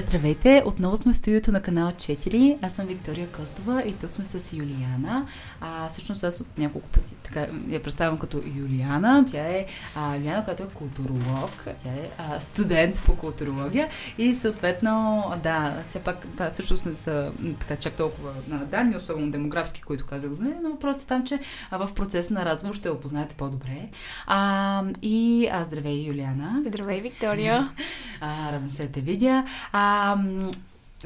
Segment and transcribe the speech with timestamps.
[0.00, 0.62] Здравейте!
[0.66, 2.58] Отново сме в студиото на канал 4.
[2.62, 5.26] Аз съм Виктория Костова и тук сме с Юлияна.
[5.60, 9.24] А, всъщност аз от няколко пъти така, я представям като Юлияна.
[9.30, 11.50] Тя е а, Юлияна, която е културолог.
[11.64, 17.32] Тя е а, студент по културология и съответно, да, все пак, да, всъщност не са
[17.60, 21.38] така чак толкова на данни, особено демографски, които казах за нея, но просто там, че
[21.70, 23.88] а, в процес на разговор ще го познаете по-добре.
[24.26, 26.62] А, и а, здравей, Юлияна.
[26.66, 27.70] Здравей, Виктория.
[28.22, 29.44] А, радвам се да те видя.
[29.72, 29.89] А,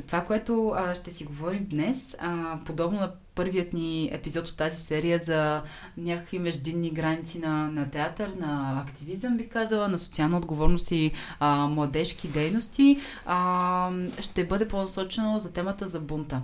[0.06, 4.82] това, което а, ще си говорим днес, а, подобно на първият ни епизод от тази
[4.82, 5.62] серия за
[5.96, 11.66] някакви междинни граници на, на театър, на активизъм, бих казала, на социална отговорност и а,
[11.66, 16.40] младежки дейности, а, ще бъде по-насочено за темата за бунта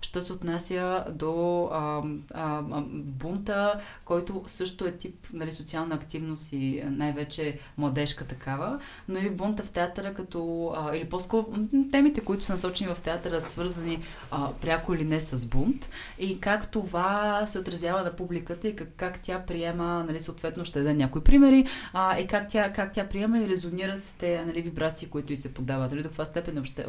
[0.00, 2.02] що се отнася до а,
[2.34, 9.30] а, бунта, който също е тип нали, социална активност и най-вече младежка такава, но и
[9.30, 11.46] бунта в театъра като, а, или по-скоро
[11.92, 15.88] темите, които са насочени в театъра, свързани а, пряко или не с бунт
[16.18, 20.78] и как това се отразява на публиката и как, как тя приема, нали, съответно ще
[20.78, 24.62] даде някои примери, а, и как тя, как тя приема и резонира с тези нали,
[24.62, 25.90] вибрации, които и се подават.
[25.90, 26.84] Нали, до каква степен е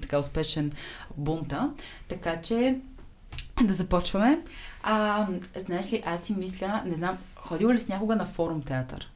[0.00, 0.72] така успешен
[1.16, 1.70] бунта.
[2.08, 2.78] Така че че
[3.64, 4.38] да започваме.
[4.82, 9.10] А, знаеш ли, аз си мисля, не знам, ходила ли с някога на форум театър?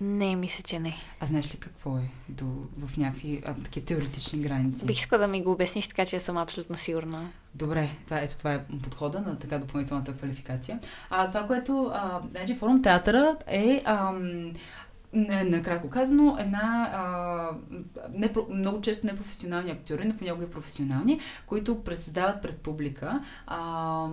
[0.00, 0.96] Не, мисля, че не.
[1.20, 2.44] А знаеш ли какво е до,
[2.86, 4.86] в някакви а, такива теоретични граници?
[4.86, 7.28] Бих искала да ми го обясниш, така че съм абсолютно сигурна.
[7.54, 10.78] Добре, това, ето това е подхода на така допълнителната квалификация.
[11.10, 11.90] А, това, което...
[11.94, 13.82] А, значи, форум театъра е...
[13.84, 14.52] Ам,
[15.12, 17.48] накратко казано, една а,
[18.14, 24.06] не, много често непрофесионални актьори, но понякога и професионални, които председават пред публика а,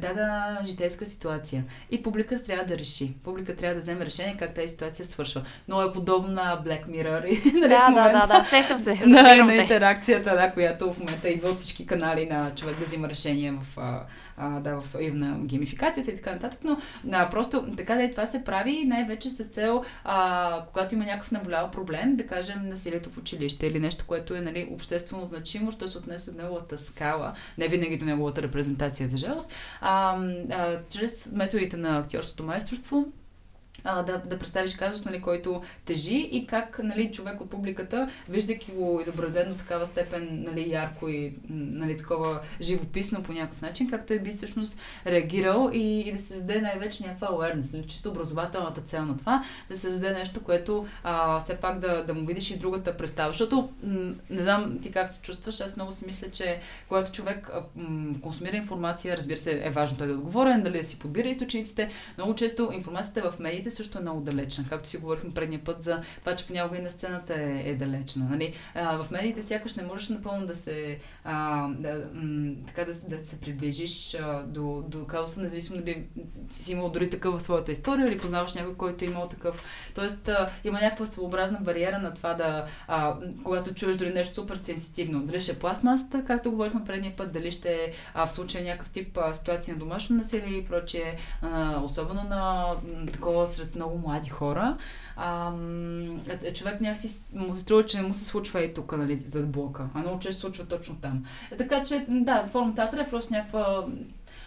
[0.00, 1.64] дада житейска ситуация.
[1.90, 3.14] И публика трябва да реши.
[3.24, 5.42] Публика трябва да вземе решение как тази ситуация свършва.
[5.68, 7.26] Но е подобно на Black Mirror.
[7.26, 8.94] И, нали, да, да, да, да, сещам се.
[9.06, 13.08] На, на интеракцията, да, която в момента идва от всички канали на човек да взима
[13.08, 14.04] решение в, а,
[14.38, 16.60] да, в, и на геймификацията и така нататък.
[16.64, 16.78] Но
[17.12, 21.30] а, просто така да и това се прави най-вече с цел а, когато има някакъв
[21.30, 25.88] наболял проблем, да кажем насилието в училище или нещо, което е нали, обществено значимо, що
[25.88, 30.18] се отнесе от неговата скала, не винаги до неговата репрезентация, за жалост, а,
[30.50, 33.12] а, чрез методите на актьорското майсторство
[33.84, 38.72] а, да, да представиш казус, нали, който тежи и как нали, човек от публиката, виждайки
[38.72, 44.18] го изобразено такава степен нали, ярко и нали, такова живописно по някакъв начин, как той
[44.18, 49.04] би всъщност реагирал и, и да се създаде най-вече някаква awareness, нали, чисто образователната цел
[49.04, 52.58] на това, да се създаде нещо, което а, все пак да, да му видиш и
[52.58, 53.28] другата представа.
[53.28, 57.50] Защото м- не знам ти как се чувстваш, аз много си мисля, че когато човек
[57.76, 61.28] м- консумира информация, разбира се, е важно той да е отговорен, дали да си подбира
[61.28, 64.64] източниците, много често информацията в медиите също е много далечна.
[64.68, 68.26] Както си говорихме предния път за това, че понякога и на сцената е, е далечна.
[68.30, 68.54] Нали?
[68.74, 73.26] А, в медиите сякаш не можеш напълно да се, а, да, м- така да, да
[73.26, 76.04] се приближиш а, до, до кауса, независимо дали
[76.50, 79.64] си имал дори такъв в своята история или познаваш някой, който е имал такъв.
[79.94, 84.56] Тоест а, има някаква своеобразна бариера на това да, а, когато чуеш дори нещо супер
[84.56, 88.90] сенситивно, дали ще е пластмасата, както говорихме предния път, дали ще е в случая някакъв
[88.90, 92.66] тип а, ситуация на домашно насилие и прочее, а, особено на
[93.12, 94.76] такова сред много млади хора.
[95.16, 95.52] А,
[96.42, 99.50] е, човек някакси му се струва, че не му се случва и тук, нали, зад
[99.50, 99.88] блока.
[99.94, 101.24] А много често се случва точно там.
[101.50, 103.86] Е, така че, да, форма театър е просто някаква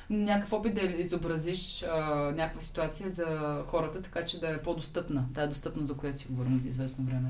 [0.09, 2.05] някакъв опит да изобразиш а,
[2.35, 5.25] някаква ситуация за хората, така че да е по-достъпна.
[5.33, 7.29] Тая достъпна, за която си говорим от известно време.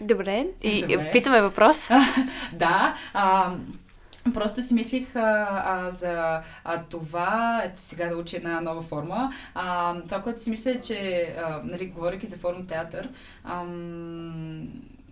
[0.00, 0.46] Добре.
[0.62, 1.10] И Добре.
[1.12, 1.88] питаме въпрос.
[2.52, 2.94] да.
[3.14, 3.54] А,
[4.34, 9.32] Просто си мислих а, а, за а, това, ето сега да учи една нова форма.
[9.54, 13.08] А, това, което си мисля е, че, а, нали, говоряки за форма театър,
[13.44, 13.64] а,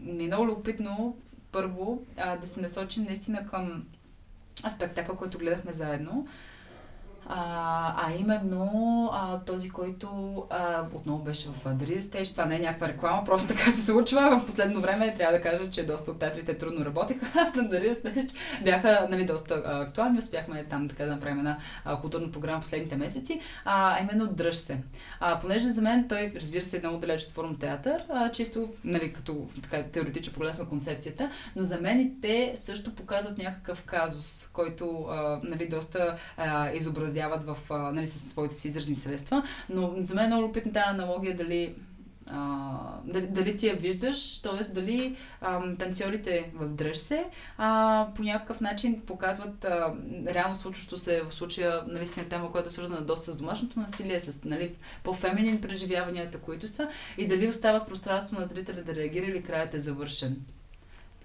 [0.00, 1.16] ми е много любопитно
[1.52, 3.84] първо а, да се насочим наистина към
[4.70, 6.26] спектакъл, който гледахме заедно.
[7.30, 10.08] А, а именно а, този, който
[10.50, 12.32] а, отново беше в Real Stage.
[12.32, 14.40] Това не е някаква реклама, просто така се случва.
[14.40, 17.26] В последно време трябва да кажа, че доста от театрите трудно работиха.
[17.56, 18.34] на Real Stage
[18.64, 20.18] бяха нали, доста а, актуални.
[20.18, 23.40] Успяхме там така да направим една а, културна програма последните месеци.
[23.64, 24.78] А, именно Дръж се.
[25.20, 28.68] А, понеже за мен той, разбира се, е много далеч от форм театър, а, чисто
[28.84, 34.50] нали, като така, теоретично погледнахме концепцията, но за мен и те също показват някакъв казус,
[34.52, 36.70] който а, нали, доста а,
[37.18, 39.42] изобразяват в, а, нали, със своите си изразни средства.
[39.68, 41.74] Но за мен е много любопитна тази аналогия дали
[42.30, 42.70] а,
[43.04, 44.72] дали, дали ти я виждаш, т.е.
[44.74, 47.24] дали а, танцорите в Дръж се
[47.58, 49.94] а, по някакъв начин показват а,
[50.26, 54.20] реално случващо се в случая нали, си тема, която е свързана доста с домашното насилие,
[54.20, 54.74] с нали,
[55.04, 56.88] по-феминин преживяванията, които са
[57.18, 60.36] и дали остават пространство на зрителя да реагира или краят е завършен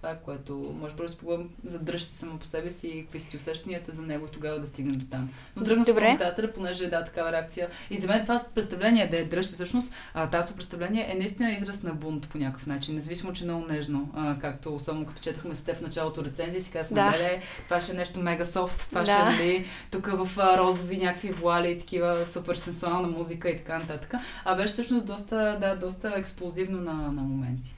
[0.03, 4.05] това което може спомням, задръж се само по себе си и какви си усещанията за
[4.07, 5.29] него тогава да стигнем до там.
[5.55, 7.69] Но тръгна с коментатора, понеже е да такава реакция.
[7.89, 9.94] И за мен това представление да е дръж всъщност
[10.31, 14.09] тази представление е наистина израз на бунт по някакъв начин, независимо, че е много нежно.
[14.15, 17.11] А, както само като четахме с теб в началото рецензия, си казахме, да.
[17.11, 19.11] леле, това ще е нещо мега софт, това да.
[19.11, 23.79] ще е нали, тук в розови някакви вуали и такива супер сенсуална музика и така
[23.79, 24.13] нататък.
[24.45, 27.75] А беше всъщност доста, да, доста експлозивно на, на моменти.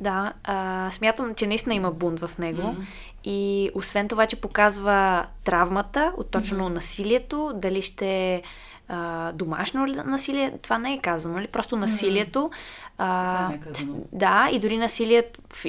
[0.00, 2.62] Да, а, смятам, че наистина има бунт в него.
[2.62, 2.84] Mm-hmm.
[3.24, 6.74] И освен това, че показва травмата от точно mm-hmm.
[6.74, 8.42] насилието, дали ще
[8.88, 11.38] а, домашно насилие, това не е казано, ли?
[11.38, 11.48] Нали?
[11.48, 12.50] Просто насилието.
[13.02, 13.58] А, е
[14.12, 15.24] да, и дори насилие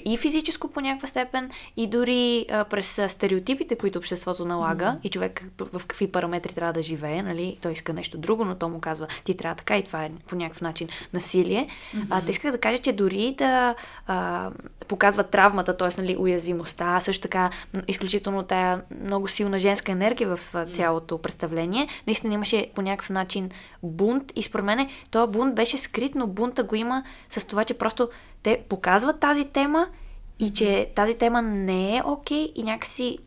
[0.06, 5.08] и физическо по някаква степен, и дори а, през стереотипите, които обществото налага, mm-hmm.
[5.08, 7.58] и човек в какви параметри трябва да живее, нали?
[7.62, 10.36] Той иска нещо друго, но то му казва, ти трябва така и това е по
[10.36, 11.68] някакъв начин насилие.
[11.68, 12.06] Mm-hmm.
[12.10, 13.76] А, те исках да кажа, че дори да
[14.08, 14.52] а,
[14.88, 16.02] показва травмата, т.е.
[16.02, 17.50] Нали, уязвимостта, също така
[17.88, 23.50] изключително тая много силна женска енергия в цялото представление, наистина имаше по някакъв начин
[23.84, 27.74] бунт и според мен този бунт беше скрит, но бунта го има с това, че
[27.74, 28.10] просто
[28.44, 29.88] те показват тази тема
[30.40, 33.18] и че тази тема не е окей okay, и някакси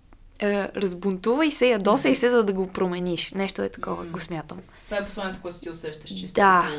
[0.43, 3.33] разбунтува и се ядоса и се, за да го промениш.
[3.33, 4.11] Нещо е такова, mm.
[4.11, 4.59] го смятам.
[4.85, 6.35] Това е посланието, което ти усещаш чисто.
[6.35, 6.71] Да,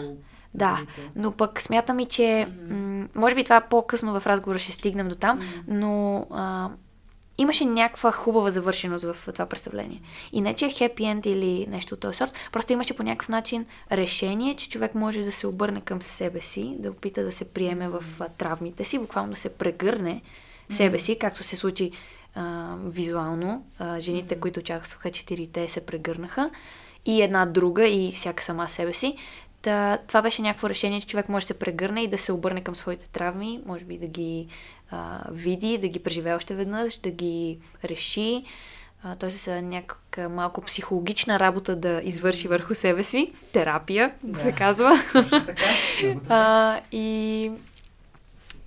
[0.54, 0.80] да.
[1.16, 2.72] Но пък смятам и, че mm-hmm.
[2.72, 5.62] м- може би това по-късно в разговора ще стигнем до там, mm-hmm.
[5.68, 6.70] но а,
[7.38, 10.02] имаше някаква хубава завършеност в това представление.
[10.32, 13.30] И не, че е хепи енд или нещо от този сорт, просто имаше по някакъв
[13.30, 17.50] начин решение, че човек може да се обърне към себе си, да опита да се
[17.50, 18.04] приеме в
[18.38, 20.22] травмите си, буквално да се прегърне
[20.70, 21.92] себе си, както се случи
[22.36, 23.66] а, визуално.
[23.80, 26.50] А, жените, които участваха четирите, се прегърнаха
[27.06, 29.16] и една друга и всяка сама себе си.
[29.66, 32.62] Та, това беше някакво решение, че човек може да се прегърне и да се обърне
[32.62, 34.48] към своите травми, може би да ги
[34.92, 38.44] а, види, да ги преживее още веднъж, да ги реши.
[39.20, 39.30] Т.е.
[39.30, 43.32] с някаква малко психологична работа да извърши върху себе си.
[43.54, 44.40] Терапия, да.
[44.40, 45.00] се казва.
[45.30, 45.56] Така,
[46.30, 47.52] а, и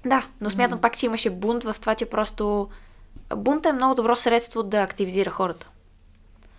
[0.07, 0.83] да, но смятам mm.
[0.83, 2.69] пак, че имаше бунт в това, че просто
[3.37, 5.69] бунта е много добро средство да активизира хората.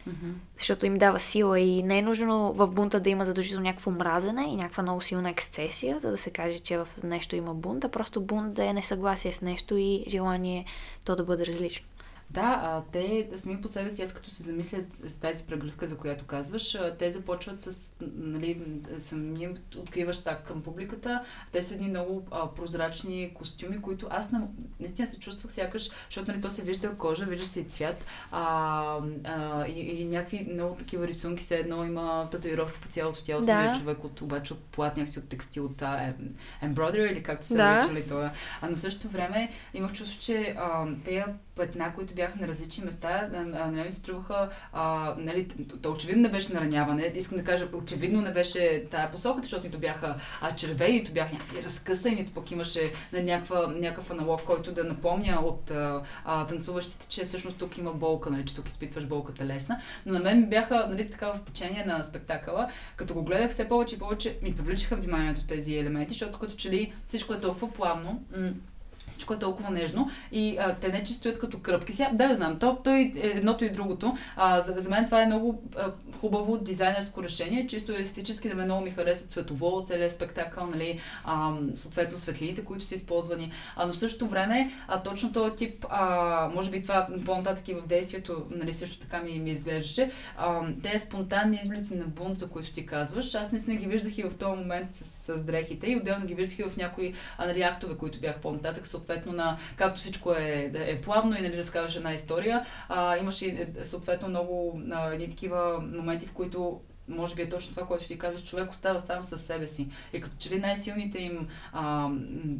[0.07, 0.33] Mm-hmm.
[0.57, 4.47] Защото им дава сила и не е нужно в бунта да има задължително някакво мразене
[4.49, 7.89] и някаква много силна ексцесия, за да се каже, че в нещо има бунт, а
[7.89, 10.65] просто бунт да е несъгласие с нещо и желание
[11.05, 11.88] то да бъде различно.
[12.31, 15.97] Да, а, те сами по себе си, аз като се замисля с тази прегръдка, за
[15.97, 18.61] която казваш, те започват с, нали,
[18.99, 21.23] самия откриваш так към публиката.
[21.51, 24.47] Те са едни много а, прозрачни костюми, които аз на,
[24.79, 28.99] наистина се чувствах сякаш, защото нали, то се вижда кожа, вижда се и цвят а,
[29.23, 33.47] а, и, и, някакви много такива рисунки, все едно има татуировки по цялото тяло, да.
[33.47, 35.81] самия човек от, обаче от плат, си от текстил, от
[36.63, 37.73] embroidery или както се да.
[37.73, 38.31] наричали това.
[38.61, 41.23] А но в същото време имах чувство, че а, тези
[41.55, 45.47] пътна, които бяха на различни места, на мен ми струваха, а, нали,
[45.81, 49.79] то очевидно не беше нараняване, искам да кажа, очевидно не беше тая посока, защото нито
[49.79, 54.71] бяха а, червени, нито бяха някакви разкъсани, нито пък имаше на някаква, някакъв аналог, който
[54.71, 59.05] да напомня от а, а, танцуващите, че всъщност тук има болка, нали, че тук изпитваш
[59.05, 59.81] болката лесна.
[60.05, 63.95] Но на мен бяха нали, така в течение на спектакъла, като го гледах все повече
[63.95, 68.23] и повече ми привличаха вниманието тези елементи, защото като че ли всичко е толкова плавно,
[69.19, 71.93] всичко е толкова нежно и а, те не че стоят като кръпки.
[71.93, 74.17] Сега, да, да знам, то, то и едното и другото.
[74.35, 78.63] А, за, за мен това е много а, хубаво дизайнерско решение, чисто естетически да ме
[78.63, 83.51] много ми хареса цветово, целият спектакъл, нали, а, съответно светлините, които са използвани.
[83.75, 87.73] А, но в същото време, а, точно този тип, а, може би това по-нататък и
[87.73, 92.49] в действието, нали, също така ми, ми изглеждаше, а, те спонтанни изблици на бунт, за
[92.49, 95.97] които ти казваш, аз не ги виждах и в този момент с, с дрехите и
[95.97, 99.99] отделно ги виждах и в някои а, нали, актове, които бях по-нататък, съответно на както
[99.99, 102.65] всичко е, е плавно и нали, разказваш една история.
[102.89, 107.75] А, имаше е, съответно много а, едни такива моменти, в които може би е точно
[107.75, 109.87] това, което ти казваш, човек остава сам със себе си.
[110.13, 112.09] И като че ли най-силните им а,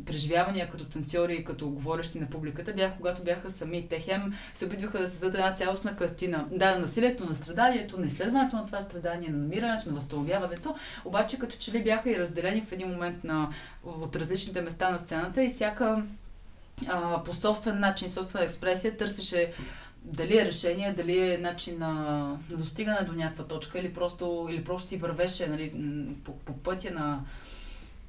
[0.05, 3.87] преживявания като танцори и като говорещи на публиката бяха, когато бяха сами.
[3.89, 6.47] Те хем се опитваха да създадат една цялостна картина.
[6.51, 10.75] Да, на насилието, на страданието, на изследването на това страдание, на намирането, на възстановяването,
[11.05, 13.49] обаче като че ли бяха и разделени в един момент на,
[13.83, 16.03] от различните места на сцената и всяка
[16.88, 19.51] а, по собствен начин, собствена експресия търсеше
[20.03, 21.93] дали е решение, дали е начин на,
[22.50, 25.74] на достигане до някаква точка или просто, или просто си вървеше нали,
[26.24, 27.19] по, по пътя на,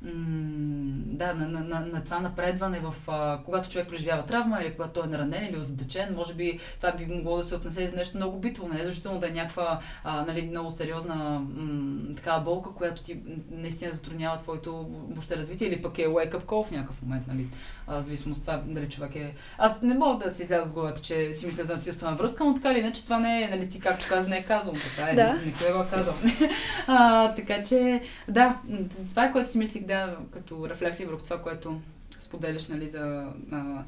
[0.03, 4.93] да, на, на, на, на това напредване в а, когато човек преживява травма или когато
[4.93, 8.17] той е наранен или озадачен, може би това би могло да се отнесе за нещо
[8.17, 12.71] много битово, не е защото да е някаква а, нали, много сериозна м- такава болка,
[12.71, 13.19] която ти
[13.51, 17.47] наистина затруднява твоето въобще развитие или пък е wake-up call в някакъв момент, нали,
[17.91, 19.35] а, зависимост това, дали човек е...
[19.59, 22.55] Аз не мога да си изляза с главата, че си мисля за насилствена връзка, но
[22.55, 25.15] така или иначе това не е, нали, ти както каза, не е казвам, така е,
[25.15, 25.41] да.
[25.47, 26.15] никой го е казал.
[26.87, 28.61] а, така че, да,
[29.09, 31.81] това е което си мислих да, като рефлексия върху това, което
[32.19, 33.83] споделяш, нали, за а,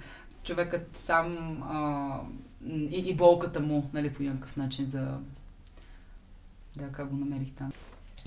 [0.44, 2.16] човекът сам а,
[2.71, 5.18] и, и болката му, нали, по някакъв начин за...
[6.76, 7.73] Да, как го намерих там.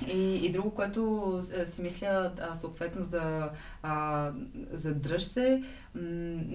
[0.08, 3.50] И, и друго, което е, си мисля а, съответно за,
[3.84, 4.32] а,
[4.72, 5.64] за дръж се,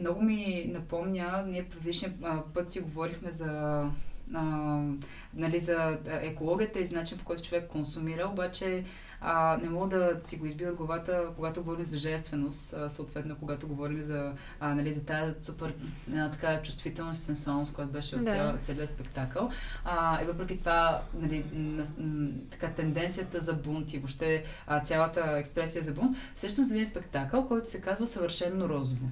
[0.01, 2.13] много ми напомня, ние предишния
[2.55, 3.85] път си говорихме за
[4.35, 4.83] а,
[5.35, 8.85] нали, за екологията и начин по който човек консумира, обаче
[9.21, 13.37] а, не мога да си го избия от главата, когато говорим за жественост, а, съответно,
[13.39, 15.75] когато говорим за, а, нали, за тази супер
[16.17, 19.51] а, така чувствителност и сенсуалност, която беше в цял, целият спектакъл.
[19.85, 25.21] А, и въпреки това, нали, на, м, така, тенденцията за бунт и въобще а, цялата
[25.37, 29.07] експресия за бунт, срещам за един спектакъл, който се казва Съвършенно розово.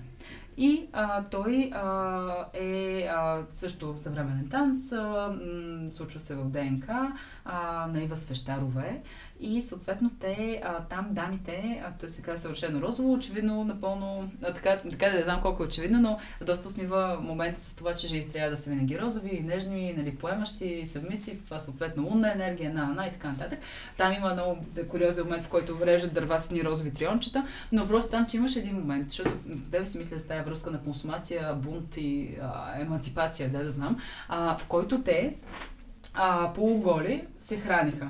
[0.61, 7.13] И а, той а, е а, също съвременен танц, а, м, случва се в ДНК
[7.45, 9.03] а, на Ива Свещарова е.
[9.41, 14.55] И съответно те, а, там дамите, а, той се казва съвършено розово, очевидно напълно, а,
[14.55, 18.09] така, така да не знам колко е очевидно, но доста смива момента с това, че
[18.09, 22.87] жените трябва да са винаги розови, нежни, нали, поемащи, съвмисив, а съответно лунна енергия, на,
[22.87, 23.59] на и така нататък.
[23.97, 28.11] Там има много куриозен момент, в който режат дърва с ни розови триончета, но просто
[28.11, 29.31] там, че имаш един момент, защото
[29.71, 33.99] къде си мисля за тази връзка на консумация, бунт и а, емансипация, да да знам,
[34.29, 35.37] а, в който те
[36.15, 38.09] а, полуголи се храниха.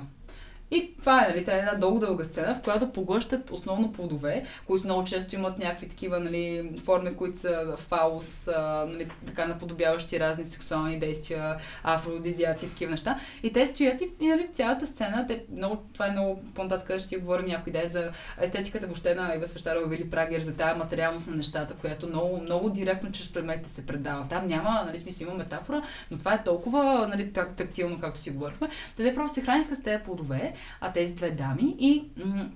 [0.71, 4.85] И това е, нали, е една много дълга сцена, в която поглъщат основно плодове, които
[4.85, 8.49] много често имат някакви такива нали, форми, които са фаус,
[8.87, 13.19] нали, така наподобяващи разни сексуални действия, афродизиаци и такива неща.
[13.43, 17.07] И те стоят и, и нали, цялата сцена, те, много, това е много по-нататък, ще
[17.07, 18.11] си говорим някой ден за
[18.41, 22.69] естетиката въобще на Ива Свещарова или Прагер, за тази материалност на нещата, която много, много
[22.69, 24.27] директно чрез предметите се предава.
[24.29, 28.31] Там няма, нали, смисъл има метафора, но това е толкова нали, так, тактилно, както си
[28.31, 28.69] говорихме.
[28.95, 31.75] Те просто се храниха с тези плодове а тези две дами.
[31.79, 32.51] И м-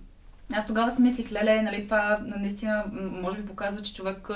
[0.52, 4.30] аз тогава си мислих, леле, нали, това наистина може би показва, че човек,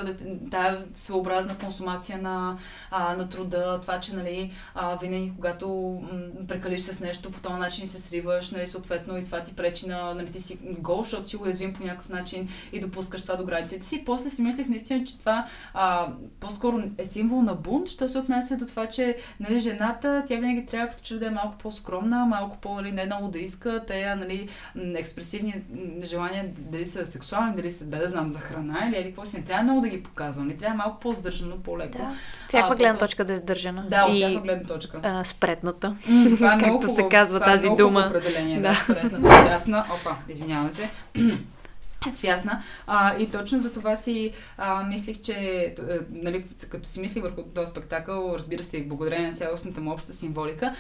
[0.52, 2.58] тая своеобразна консумация на,
[2.92, 5.68] а, на труда, това, че нали, а, винаги когато
[6.12, 9.88] м- прекалиш с нещо, по този начин се сриваш, нали, съответно и това ти пречи
[9.88, 13.46] на, нали, ти си гол, защото си уязвим по някакъв начин и допускаш това до
[13.46, 14.04] границите си.
[14.06, 16.08] После си мислех наистина, че това а,
[16.40, 20.66] по-скоро е символ на бунт, що се отнася до това, че нали, жената, тя винаги
[20.66, 24.16] трябва като че да е малко по-скромна, малко по, нали, не много да иска, тя,
[24.16, 25.64] нали, експресивни
[26.06, 29.44] желания, дали са сексуални, дали са, да, да знам, за храна или какво си, не
[29.44, 30.48] трябва много да ги показвам.
[30.48, 31.98] Не трябва малко по-здържано, по-леко.
[31.98, 32.16] Да.
[32.48, 33.86] Всяка гледна точка да е сдържана.
[33.90, 35.00] Да, от всяка гледна точка.
[35.04, 35.96] А, спретната.
[36.10, 38.06] М, това е Както се казва това е тази дума.
[38.10, 38.70] определение, да.
[38.70, 39.86] да спретната, ясна.
[40.02, 40.90] Опа, извинявам се
[42.12, 42.64] свясна.
[42.88, 45.76] А, и точно за това си а, мислих, че е,
[46.12, 50.76] нали, като си мислих върху този спектакъл, разбира се, благодарение на цялостната му обща символика,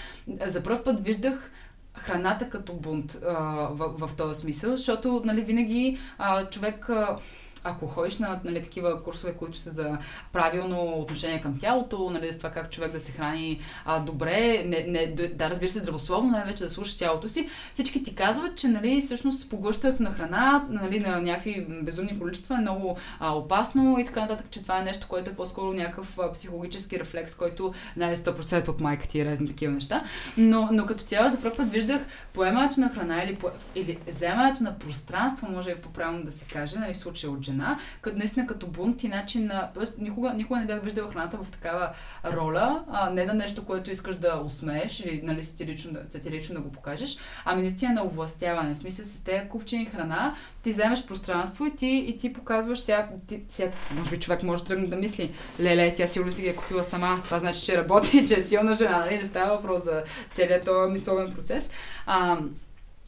[0.46, 1.52] за първ път виждах
[2.00, 3.34] храната като бунт а,
[3.72, 6.90] в, в този смисъл, защото нали, винаги а, човек.
[6.90, 7.18] А,
[7.64, 9.98] ако ходиш на нали, такива курсове, които са за
[10.34, 14.86] правилно отношение към тялото, нали, за това как човек да се храни а, добре, не,
[14.88, 19.02] не, да разбира се здравословно, най-вече да слушаш тялото си, всички ти казват, че нали,
[19.02, 24.22] всъщност поглъщането на храна нали, на някакви безумни количества е много а, опасно и така
[24.22, 28.18] нататък, че това е нещо, което е по-скоро някакъв а, психологически рефлекс, който не е
[28.18, 30.02] 100% от майка ти и разни такива неща.
[30.38, 32.02] Но, но като цяло за първ път виждах
[32.34, 36.80] поемането на храна или, по, или вземането на пространство, може и по-правилно да се каже,
[36.80, 39.70] нали, в случая от жена, храна, като наистина като бунт и начин на...
[39.74, 41.90] Тоест, никога, никога не бях виждала храната в такава
[42.26, 46.72] роля, а не на нещо, което искаш да усмееш или нали, сатирично, сатирично да го
[46.72, 48.76] покажеш, ами наистина на овластяване.
[48.76, 53.10] В смисъл с тези купчени храна, ти вземеш пространство и ти, и ти показваш сега,
[53.28, 56.48] ти, сега, може би човек може да тръгне да мисли, леле, тя сигурно си ги
[56.48, 59.18] е купила сама, това значи, че работи, че е силна жена, нали?
[59.18, 61.72] Не става въпрос за целият този мисловен процес.
[62.06, 62.38] А,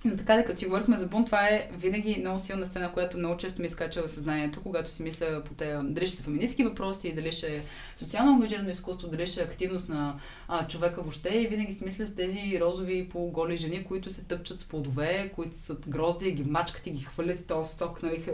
[0.05, 3.17] но така да като си говорихме за бунт, това е винаги много силна сцена, която
[3.17, 6.63] много често ми изкача в съзнанието, когато си мисля по те, дали ще са феминистски
[6.63, 7.61] въпроси, дали ще е
[7.95, 10.15] социално ангажирано изкуство, дали ще е активност на
[10.47, 11.29] а, човека въобще.
[11.29, 15.57] И винаги си мисля с тези розови полуголи жени, които се тъпчат с плодове, които
[15.57, 18.25] са грозди, ги мачкат и ги хвърлят този сок, нали,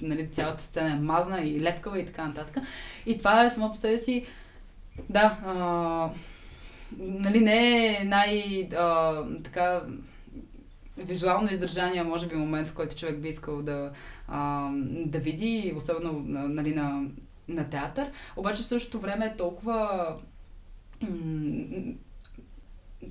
[0.00, 2.62] нали, цялата сцена е мазна и лепкава и така нататък.
[3.06, 4.26] И това е само по себе си,
[5.08, 6.10] да, а,
[6.98, 9.82] нали, не е най- а, така
[11.00, 13.92] визуално издържания, може би момент, в който човек би искал да,
[14.28, 17.02] а, да види, особено нали, на,
[17.48, 18.10] на театър.
[18.36, 20.16] Обаче в същото време е толкова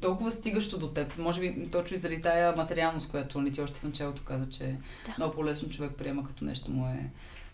[0.01, 1.17] толкова стигащо до теб.
[1.17, 4.63] Може би точно и заради тая материалност, която нали, ти още в началото каза, че
[5.05, 5.15] да.
[5.17, 7.09] много по-лесно човек приема като нещо му е...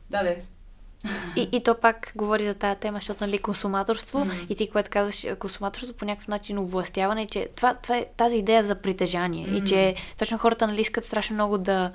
[0.09, 0.35] Да, да.
[1.35, 4.47] И, и то пак говори за тази тема, защото нали, консуматорство mm.
[4.49, 8.63] и ти, което казваш, консуматорство по някакъв начин овластяване, че това, това е тази идея
[8.63, 9.63] за притежание mm.
[9.63, 11.91] и че точно хората нали, искат страшно много да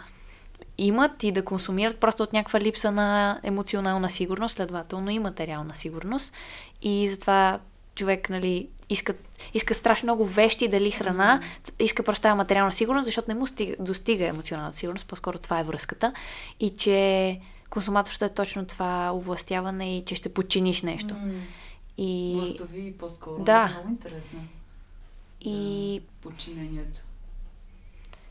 [0.79, 6.33] имат и да консумират просто от някаква липса на емоционална сигурност, следователно и материална сигурност.
[6.83, 7.59] И затова
[7.95, 9.15] човек, нали, иска,
[9.55, 11.41] иска страшно много вещи, дали храна,
[11.79, 15.65] иска просто тази материална сигурност, защото не му стига, достига емоционална сигурност, по-скоро това е
[15.65, 16.13] връзката.
[16.61, 21.15] И че консуматорството е точно това овластяване и че ще подчиниш нещо.
[21.15, 21.41] Mm.
[21.99, 22.35] И...
[22.37, 23.43] Властови по-скоро.
[23.43, 23.67] Да.
[23.67, 24.41] Много интересно.
[25.41, 26.03] И...
[26.23, 27.01] Подчинението.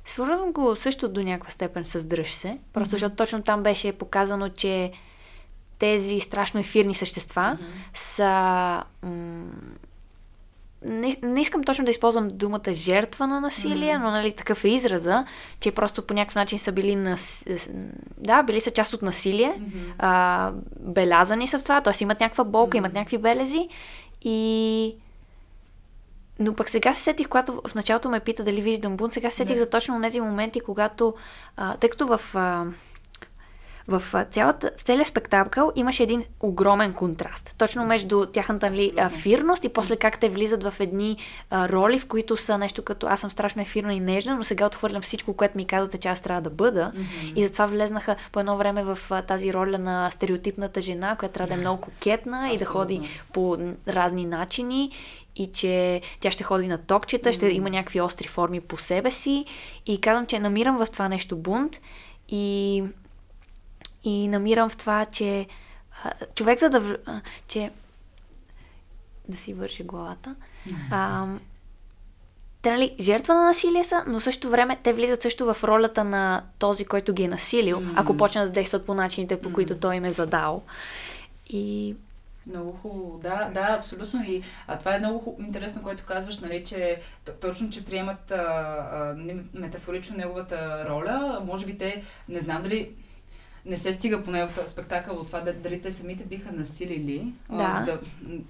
[0.05, 2.91] Свързвам го също до някаква степен с дръж се, просто mm-hmm.
[2.91, 4.91] защото точно там беше показано, че
[5.79, 7.97] тези страшно ефирни същества mm-hmm.
[7.97, 9.51] са м-
[10.85, 14.01] не, не искам точно да използвам думата жертва на насилие, mm-hmm.
[14.01, 15.25] но нали, такъв е израза,
[15.59, 17.45] че просто по някакъв начин са били нас...
[18.17, 19.93] да, били са част от насилие, mm-hmm.
[19.97, 22.03] а, белязани са в това, т.е.
[22.03, 22.77] имат някаква болка, mm-hmm.
[22.77, 23.69] имат някакви белези
[24.21, 24.95] и
[26.39, 29.35] но пък сега се сетих, когато в началото ме пита дали виждам бунт, сега се
[29.35, 29.59] сетих yeah.
[29.59, 31.13] за точно тези моменти, когато,
[31.57, 32.65] а, тъй като в а,
[33.89, 37.53] в цялата, целият спектакъл имаше един огромен контраст.
[37.57, 41.17] Точно между тяхната ли, а, фирност и после как те влизат в едни
[41.49, 44.65] а, роли, в които са нещо като аз съм страшно ефирна и нежна, но сега
[44.65, 46.91] отхвърлям всичко, което ми казвате, че аз трябва да бъда.
[46.95, 47.33] Mm-hmm.
[47.35, 51.47] И затова влезнаха по едно време в а, тази роля на стереотипната жена, която трябва
[51.47, 53.01] да е много кокетна и да ходи
[53.33, 54.91] по разни начини
[55.35, 57.33] и че тя ще ходи на токчета, mm.
[57.33, 59.45] ще има някакви остри форми по себе си
[59.85, 61.79] и казвам, че намирам в това нещо бунт
[62.29, 62.83] и
[64.03, 65.47] и намирам в това, че
[66.03, 66.97] а, човек за да...
[67.05, 67.71] А, че
[69.27, 70.35] да си върши главата.
[70.91, 71.27] А,
[72.61, 76.43] те, нали, жертва на насилие са, но също време те влизат също в ролята на
[76.59, 77.93] този, който ги е насилил, mm-hmm.
[77.95, 79.81] ако почнат да действат по начините, по които mm-hmm.
[79.81, 80.63] той им е задал.
[81.49, 81.95] И
[82.47, 84.23] много хубаво, да, да, абсолютно.
[84.23, 87.01] И а, това е много хубаво, интересно, което казваш, нали, че
[87.41, 89.15] точно, че приемат а, а,
[89.53, 91.41] метафорично неговата роля.
[91.45, 92.91] Може би те, не знам дали
[93.65, 97.71] не се стига поне в този спектакъл от това дали те самите биха насилили, да.
[97.71, 97.99] за да,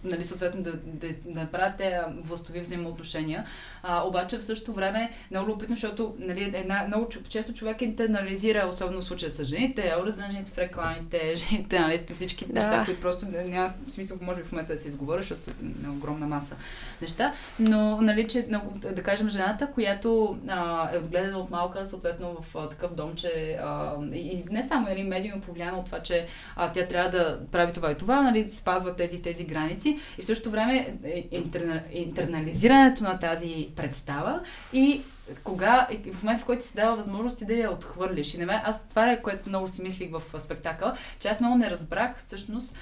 [0.03, 1.81] нали, съответно да, да, да направят
[2.23, 3.45] властови взаимоотношения.
[3.83, 9.01] А, обаче в същото време много любопитно, защото нали, една, много често човек интернализира, особено
[9.01, 12.53] в случая с жените, образа на жените в рекламите, жените, нали, всички да.
[12.53, 15.91] неща, които просто няма смисъл, може би в момента да се изговоря, защото са на
[15.91, 16.55] огромна маса
[17.01, 17.33] неща.
[17.59, 18.47] Но, нали, че,
[18.95, 23.57] да кажем, жената, която а, е отгледана от малка, съответно в а, такъв дом, че
[23.61, 27.73] а, и не само нали, медийно повлияна от това, че а, тя трябва да прави
[27.73, 33.03] това и това, нали, спазва тези тези граници и в същото време е, интерна, интернализирането
[33.03, 34.41] на тази представа
[34.73, 35.01] и
[35.43, 38.33] кога, в момента в който си дава възможности да я отхвърлиш.
[38.33, 41.57] И не ме, аз това е което много си мислих в спектакъл, че аз много
[41.57, 42.77] не разбрах всъщност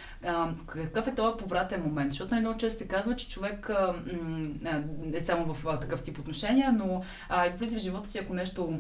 [0.68, 2.12] какъв е този повратен момент.
[2.12, 3.96] Защото нали, много често се казва, че човек а,
[4.66, 4.82] а,
[5.14, 8.80] е само в такъв тип отношения, но а, и в принцип живота си, ако нещо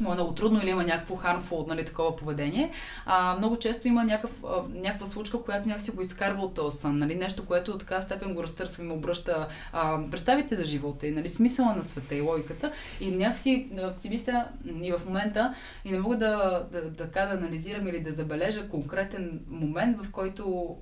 [0.00, 2.70] му е много трудно или има някакво harmful, нали, такова поведение,
[3.06, 6.98] а, много често има някакъв, а, някаква случка, която някакси го изкарва от този сън,
[6.98, 11.06] нали, нещо, което от така степен го разтърсва и му обръща а, представите за живота
[11.06, 12.72] и нали, смисъла на света и логиката.
[13.00, 14.44] И някакси си мисля
[14.82, 18.68] и в момента и не мога да, да, да, да, да анализирам или да забележа
[18.68, 20.76] конкретен момент, в който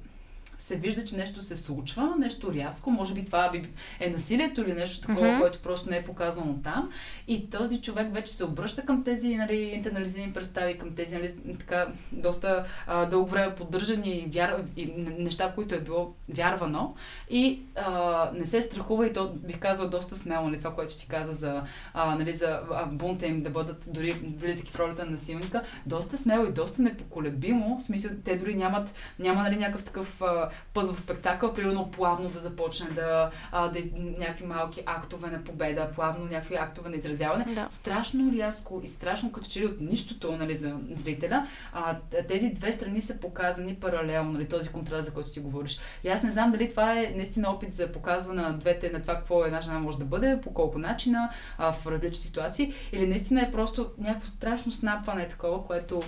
[0.59, 3.69] се вижда, че нещо се случва, нещо рязко, може би това би
[4.01, 5.41] е насилието или нещо такова, mm-hmm.
[5.41, 6.91] което просто не е показано там.
[7.29, 11.87] И този човек вече се обръща към тези нали, интернализирани представи, към тези нали, така,
[12.13, 14.65] доста а, дълго време поддържани вяр...
[14.77, 16.95] и неща, в които е било вярвано.
[17.31, 21.07] И а, не се страхува и то бих казал доста смело, нали, това, което ти
[21.07, 21.63] каза за,
[21.95, 26.45] а, нали, за бунта им да бъдат дори влизайки в ролята на насилника, доста смело
[26.47, 27.79] и доста непоколебимо.
[27.79, 32.29] В смисъл, те дори нямат, няма нали, някакъв такъв а, път в спектакъл, примерно плавно
[32.29, 37.45] да започне да, а, да някакви малки актове на победа, плавно някакви актове на изразяване.
[37.55, 37.67] Да.
[37.71, 41.47] Страшно рязко и страшно като че ли от нищото нали, за зрителя.
[41.73, 41.97] А,
[42.29, 45.79] тези две страни са показани паралелно, нали, този контраст, за който ти говориш.
[46.05, 49.15] И аз не знам дали това е наистина опит за показване на двете, на това
[49.15, 53.43] какво една жена може да бъде, по колко начина, а, в различни ситуации, или наистина
[53.43, 56.03] е просто някакво страшно снапване такова, което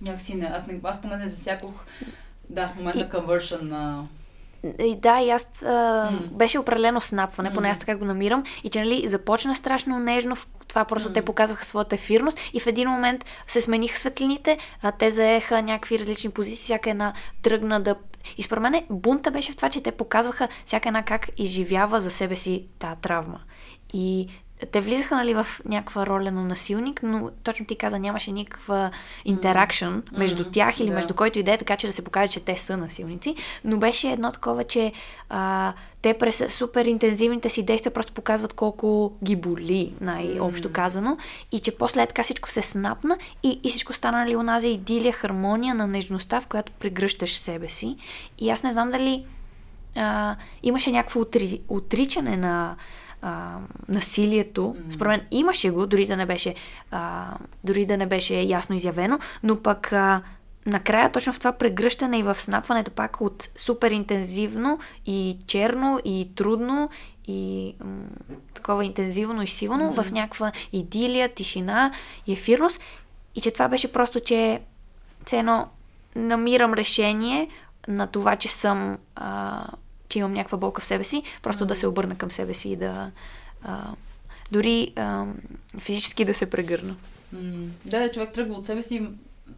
[0.00, 1.84] някакси не, аз, не, аз поне не засякох
[2.50, 3.08] да, в момента и...
[3.08, 4.06] conversion на
[4.78, 6.26] И да, и аз а, mm.
[6.26, 8.44] беше определено снапване, поне аз така го намирам.
[8.64, 10.36] И че нали, започна страшно нежно,
[10.68, 11.14] това просто mm.
[11.14, 15.98] те показваха своята ефирност и в един момент се смениха светлините, а те заеха някакви
[15.98, 17.94] различни позиции, всяка една тръгна да
[18.38, 22.10] и според мен бунта беше в това, че те показваха всяка една как изживява за
[22.10, 23.40] себе си тази травма.
[23.92, 24.28] И
[24.66, 28.90] те влизаха нали, в някаква роля на насилник, но точно ти каза, нямаше никаква
[29.24, 30.18] интеракшн mm-hmm.
[30.18, 30.94] между тях или yeah.
[30.94, 33.34] между който и да е, така че да се покаже, че те са насилници.
[33.64, 34.92] Но беше едно такова, че
[35.28, 40.72] а, те през супер интензивните си действия просто показват колко ги боли, най-общо mm-hmm.
[40.72, 41.18] казано.
[41.52, 45.74] И че после така всичко се снапна и, и всичко стана нали, онази идилия, хармония
[45.74, 47.96] на нежността, в която прегръщаш себе си.
[48.38, 49.24] И аз не знам дали
[49.96, 52.76] а, имаше някакво отри, отричане на
[53.22, 53.56] а,
[53.88, 54.76] насилието.
[54.90, 56.54] Според мен имаше го, дори да не беше,
[56.90, 60.22] а, дори да не беше ясно изявено, но пък а,
[60.66, 66.28] накрая точно в това прегръщане и в снапването пак от супер интензивно и черно и
[66.34, 66.90] трудно
[67.28, 68.02] и м-
[68.54, 70.02] такова интензивно и силно mm-hmm.
[70.02, 71.92] в някаква идилия, тишина
[72.26, 72.80] и ефирност.
[73.34, 74.60] И че това беше просто, че
[75.24, 75.68] цено
[76.16, 77.48] намирам решение
[77.88, 79.66] на това, че съм а,
[80.10, 81.66] че имам някаква болка в себе си, просто mm.
[81.66, 83.10] да се обърна към себе си и да
[83.62, 83.94] а,
[84.50, 85.26] дори а,
[85.78, 86.96] физически да се прегърна.
[87.34, 87.68] Mm.
[87.84, 89.08] Да, човек тръгва от себе си и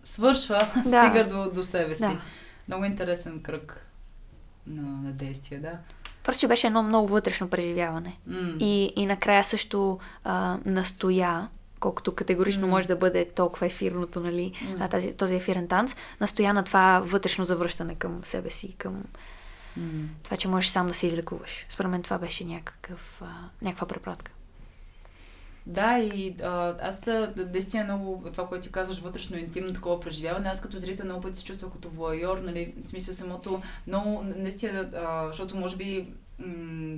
[0.05, 1.05] свършва, да.
[1.05, 2.03] стига до, до себе си.
[2.03, 2.21] Да.
[2.69, 3.87] Много интересен кръг
[4.67, 5.79] на, на действие, да.
[6.23, 8.19] Просто, беше едно много вътрешно преживяване.
[8.29, 8.59] Mm.
[8.59, 11.49] И, и накрая също а, настоя,
[11.81, 12.71] колкото категорично mm.
[12.71, 14.91] може да бъде толкова ефирното, нали, mm.
[14.91, 19.03] тази, този ефирен танц, настоя на това вътрешно завръщане към себе си, към,
[19.79, 20.07] Mm.
[20.23, 21.67] Това, че можеш сам да се излекуваш.
[21.69, 24.33] Според мен това беше някакъв, а, някаква препратка.
[25.67, 30.61] Да, и а, аз наистина много, това, което ти казваш, вътрешно интимно такова преживяване, аз
[30.61, 35.27] като зрител много пъти се чувствах като воайор, нали, в смисъл самото, много, наистина, а,
[35.27, 36.97] защото може би м-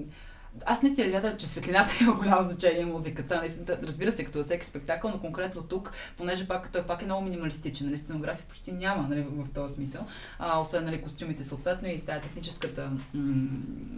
[0.66, 3.42] аз наистина вярвам, че светлината има голямо значение музиката.
[3.82, 7.86] Разбира се, като всеки спектакъл, но конкретно тук, понеже пак, той пак е много минималистичен,
[7.86, 10.06] нали, сценография почти няма нали, в този смисъл,
[10.38, 13.48] а, освен нали, костюмите съответно и тая техническата м-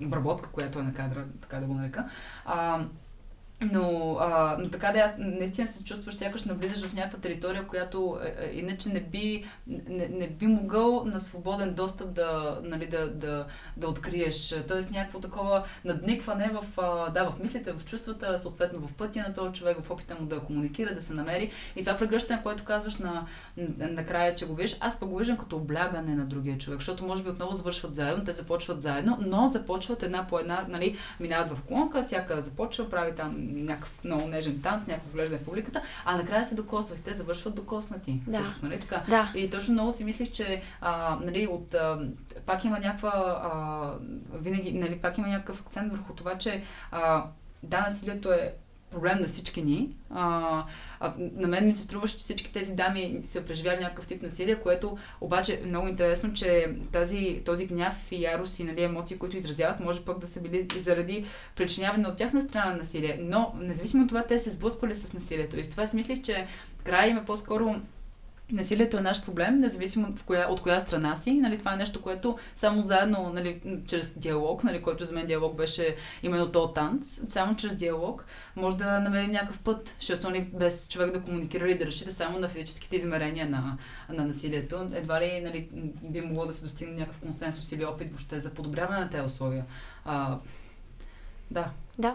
[0.06, 2.08] обработка, която е на кадра, така да го нарека.
[2.44, 2.84] А,
[3.60, 8.18] но, а, но така да аз наистина се чувстваш, сякаш навлизаш в някаква територия, която
[8.24, 13.10] е, е, иначе не би, не, не би могъл на свободен достъп да, нали, да,
[13.10, 14.54] да, да откриеш.
[14.68, 19.34] Тоест някакво такова надникване в, а, да, в мислите, в чувствата, съответно в пътя на
[19.34, 21.50] този човек, в опита му да комуникира, да се намери.
[21.76, 23.26] И това прегръщане, което казваш на,
[23.78, 27.22] накрая, че го виждаш, аз пък го виждам като облягане на другия човек, защото може
[27.22, 31.62] би отново завършват заедно, те започват заедно, но започват една по една, нали, минават в
[31.62, 36.44] колонка, всяка започва, прави там някакъв много нежен танц, някакво глеждане в публиката, а накрая
[36.44, 37.04] се докосват.
[37.04, 38.20] Те завършват докоснати.
[38.26, 38.44] Да.
[38.44, 39.02] Също, нали така?
[39.08, 39.32] Да.
[39.34, 41.98] И точно много си мислих, че а, нали, от, а,
[42.46, 43.12] пак има някаква,
[43.52, 47.24] а, винаги, нали, пак има някакъв акцент върху това, че а,
[47.62, 48.54] да, насилието е
[48.90, 49.88] проблем на всички ни.
[50.10, 50.64] А,
[51.00, 54.60] а, на мен ми се струва, че всички тези дами са преживяли някакъв тип насилие,
[54.60, 59.36] което обаче е много интересно, че тази, този гняв и ярост и нали, емоции, които
[59.36, 61.24] изразяват, може пък да са били заради
[61.56, 63.18] причиняване от тяхна страна на насилие.
[63.20, 65.58] Но, независимо от това, те се сблъсквали с насилието.
[65.58, 66.46] И с това си мислих, че
[66.84, 67.76] края им е по-скоро
[68.52, 71.32] Насилието е наш проблем, независимо в коя, от коя страна си.
[71.32, 75.56] Нали, това е нещо, което само заедно, нали, чрез диалог, нали, който за мен диалог
[75.56, 80.88] беше именно то танц, само чрез диалог може да намерим някакъв път, защото нали, без
[80.88, 83.78] човек да комуникира или да разчита само на физическите измерения на,
[84.08, 85.68] на насилието, едва ли нали,
[86.02, 89.64] би могло да се достигне някакъв консенсус или опит въобще за подобряване на тези условия.
[90.04, 90.38] А,
[91.50, 91.70] да.
[91.98, 92.14] Да,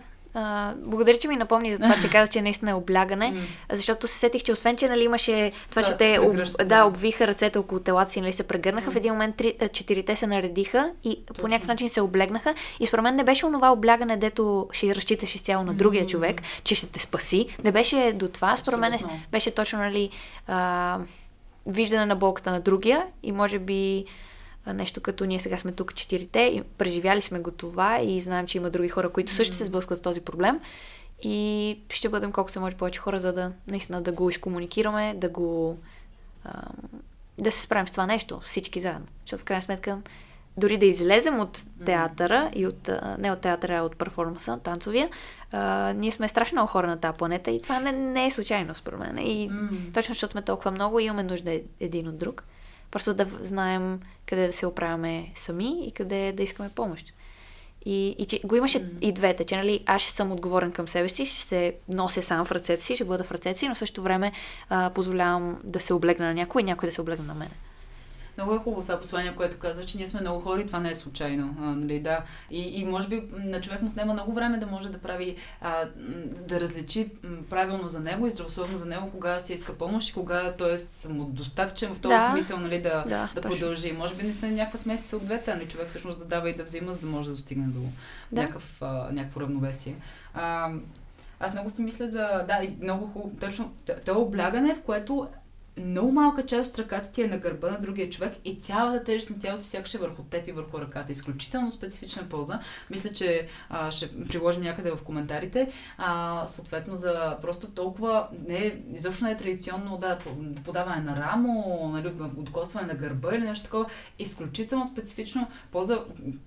[0.76, 3.34] Благодаря, че ми напомни за това, че каза, че наистина е облягане,
[3.72, 7.60] защото се сетих, че освен, че нали, имаше това, че те об, да, обвиха ръцете
[7.60, 11.42] около телата си, нали, се прегърнаха, в един момент три, четирите се наредиха и Точно.
[11.42, 12.54] по някакъв начин се облегнаха.
[12.80, 16.76] И според мен не беше онова облягане, дето ще разчиташ изцяло на другия човек, че
[16.76, 17.48] ще те спаси.
[17.64, 18.58] Не беше до това.
[18.58, 18.98] Според мен
[19.32, 20.10] беше точно нали,
[20.50, 21.00] uh,
[21.66, 24.06] виждане на болката на другия и може би
[24.68, 28.58] нещо като ние сега сме тук четирите и преживяли сме го това и знаем, че
[28.58, 30.60] има други хора, които също се сблъскват с този проблем.
[31.24, 35.30] И ще бъдем колкото се може повече хора, за да наистина да го изкомуникираме, да
[35.30, 35.78] го
[37.38, 39.08] да се справим с това нещо, всички заедно.
[39.26, 39.98] Защото в крайна сметка,
[40.58, 45.10] дори да излезем от театъра и от, не от театъра, а от перформанса, танцовия,
[45.52, 48.76] а, ние сме страшно много хора на тази планета и това не, не е случайно
[48.76, 49.18] според мен.
[49.18, 49.94] И mm.
[49.94, 52.44] точно защото сме толкова много, имаме нужда един от друг.
[52.92, 57.14] Просто да знаем къде да се оправяме сами и къде да искаме помощ.
[57.86, 59.00] И, и че го имаше mm.
[59.02, 62.46] и двете, че нали, аз ще съм отговорен към себе си, ще се нося сам
[62.46, 64.32] в ръцете си, ще бъда в ръцете си, но в същото време
[64.70, 67.50] а, позволявам да се облегна на някой и някой да се облегне на мен.
[68.42, 70.92] Много е хубаво това послание, което казва, че ние сме много хора и това не
[70.92, 71.56] е случайно.
[71.60, 72.24] А, нали, да.
[72.50, 75.86] и, и може би на човек му отнема много време да може да прави, а,
[76.48, 77.10] да различи
[77.50, 80.78] правилно за него и здравословно за него, кога се иска помощ и кога той е
[80.78, 82.30] самодостатъчен в този да.
[82.32, 83.92] смисъл нали, да, да, да продължи.
[83.92, 86.94] Може би наистина някаква смесица от двете, нали, човек всъщност да дава и да взима,
[86.94, 87.80] за да може да достигне до
[88.32, 88.42] да.
[88.42, 89.96] някакъв, а, някакво равновесие.
[90.34, 90.70] А,
[91.40, 92.46] аз много си мисля за...
[92.48, 93.32] Да, и много хубаво.
[93.40, 93.74] Точно,
[94.06, 95.28] то е облягане, в което
[95.78, 99.30] много малка част от ръката ти е на гърба на другия човек и цялата тежест
[99.30, 101.12] на тялото сякаш е върху теб и върху ръката.
[101.12, 102.60] Изключително специфична полза.
[102.90, 105.72] Мисля, че а, ще приложим някъде в коментарите.
[105.98, 110.18] А, съответно за просто толкова не, изобщо не е традиционно да,
[110.66, 113.86] подаване на рамо, нали, откосване на гърба или нещо такова.
[114.20, 116.00] Изключително специфично полза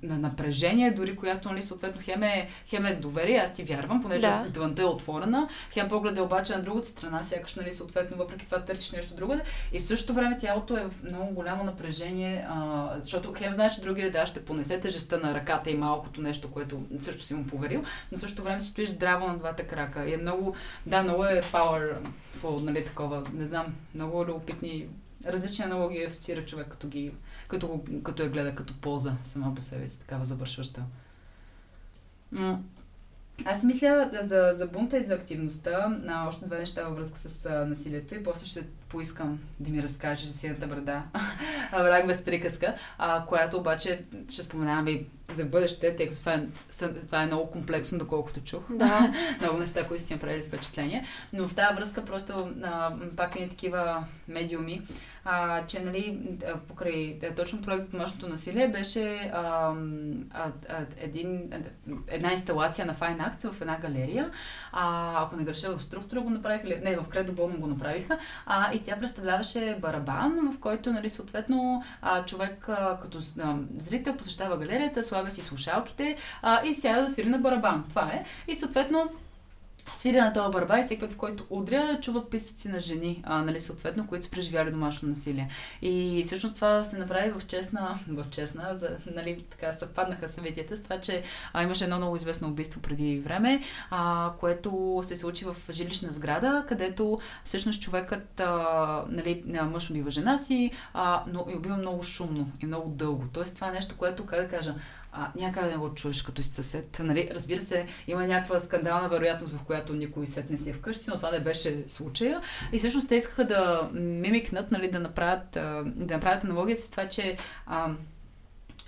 [0.03, 4.21] на напрежение, дори която нали, съответно хем е, хем е доверие, аз ти вярвам, понеже
[4.21, 4.47] да.
[4.51, 8.93] двънта е отворена, хем погледа обаче на другата страна, сякаш нали, съответно въпреки това търсиш
[8.93, 9.43] нещо нещо другаде.
[9.73, 13.81] И в същото време тялото е в много голямо напрежение, а, защото Хем знае, че
[13.81, 17.83] другия да ще понесе тежестта на ръката и малкото нещо, което също си му поверил,
[18.13, 20.09] но в същото време си стоиш здраво на двата крака.
[20.09, 20.55] И е много,
[20.87, 24.89] да, много е powerful, нали, такова, не знам, много любопитни
[25.27, 27.13] различни аналогии асоциира човек, като, ги,
[27.49, 30.83] като, като я гледа като полза сама по себе си, такава завършваща.
[33.45, 37.47] Аз мисля за, за бунта и за активността на още две неща във връзка с
[37.47, 41.03] а, насилието и после ще поискам да ми разкажеш за сината брада,
[41.73, 46.47] враг без приказка, а, която обаче ще споменавам и за бъдеще, тъй като това е,
[47.07, 48.63] това е много комплексно, доколкото чух.
[48.71, 49.13] Да.
[49.41, 51.07] много неща, които си направили впечатление.
[51.33, 54.83] Но в тази връзка просто а, пак е такива медиуми,
[55.25, 56.21] а, че нали,
[56.69, 59.75] покрай точно проектът Домашното насилие беше а,
[60.31, 61.53] а, а, един,
[62.09, 64.31] една инсталация на Fine Arts в една галерия.
[64.73, 68.19] А, ако не греша в структура го направиха, не, в Кредо Болно го направиха.
[68.47, 74.17] А, и тя представляваше барабан, в който нали, съответно а, човек а, като а, зрител
[74.17, 77.85] посещава галерията, слага си слушалките а, и сяда да свири на барабан.
[77.89, 78.25] Това е.
[78.49, 79.11] И съответно
[79.95, 83.43] свиря на този барба и всеки път, в който удря, чува писъци на жени, а,
[83.43, 85.49] нали, съответно, които са преживяли домашно насилие.
[85.83, 90.83] И всъщност това се направи в честна, в честна, за, нали, така съвпаднаха съветията с
[90.83, 95.57] това, че а, имаше едно много известно убийство преди време, а, което се случи в
[95.71, 99.43] жилищна сграда, където всъщност човекът, а, нали,
[99.73, 103.25] мъж убива жена си, а, но и убива много шумно и много дълго.
[103.33, 104.75] Тоест това е нещо, което, как да кажа,
[105.17, 107.01] а, някъде не го чуеш като си съсед.
[107.05, 107.31] Нали?
[107.35, 111.17] Разбира се, има някаква скандална вероятност, в която никой сет не си е вкъщи, но
[111.17, 112.41] това не беше случая.
[112.73, 115.51] И всъщност те искаха да мимикнат, нали, да направят,
[115.85, 117.91] да направят аналогия с това, че а,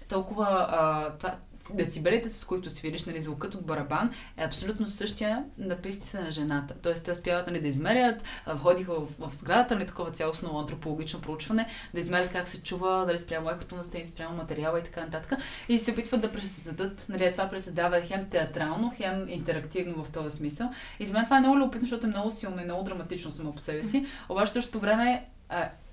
[0.09, 1.35] толкова а, това,
[1.75, 6.75] децибелите, с които свириш, нали, звукът от барабан е абсолютно същия на пистите на жената.
[6.83, 11.67] Тоест, те успяват нали, да измерят, входиха в, в сградата, нали, такова цялостно антропологично проучване,
[11.95, 15.39] да измерят как се чува, дали спрямо ехото на стените, спрямо материала и така нататък.
[15.69, 20.71] И се опитват да пресъздадат, нали, това пресъздава хем театрално, хем интерактивно в този смисъл.
[21.01, 23.53] И за мен това е много любопитно, защото е много силно и много драматично само
[23.53, 24.07] по себе си.
[24.29, 25.27] Обаче същото време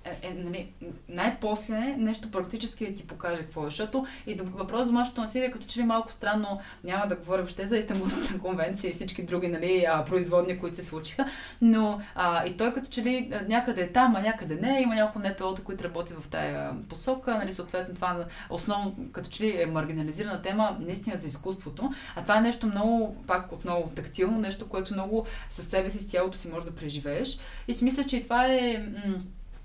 [0.04, 0.72] е, е, нали,
[1.08, 3.64] най-после нещо практически да ти покаже какво е.
[3.64, 7.66] Защото и въпрос за домашното насилие, като че ли малко странно, няма да говоря въобще
[7.66, 11.24] за Истанбулската конвенция и всички други нали, производни, които се случиха,
[11.60, 15.28] но а, и той като че ли някъде е там, а някъде не, има няколко
[15.28, 20.42] НПО-та, които работят в тая посока, нали, съответно това основно като че ли е маргинализирана
[20.42, 25.26] тема наистина за изкуството, а това е нещо много, пак отново тактилно, нещо, което много
[25.50, 27.38] със себе си, с тялото си можеш да преживееш.
[27.68, 29.18] И си мисля, че това е м-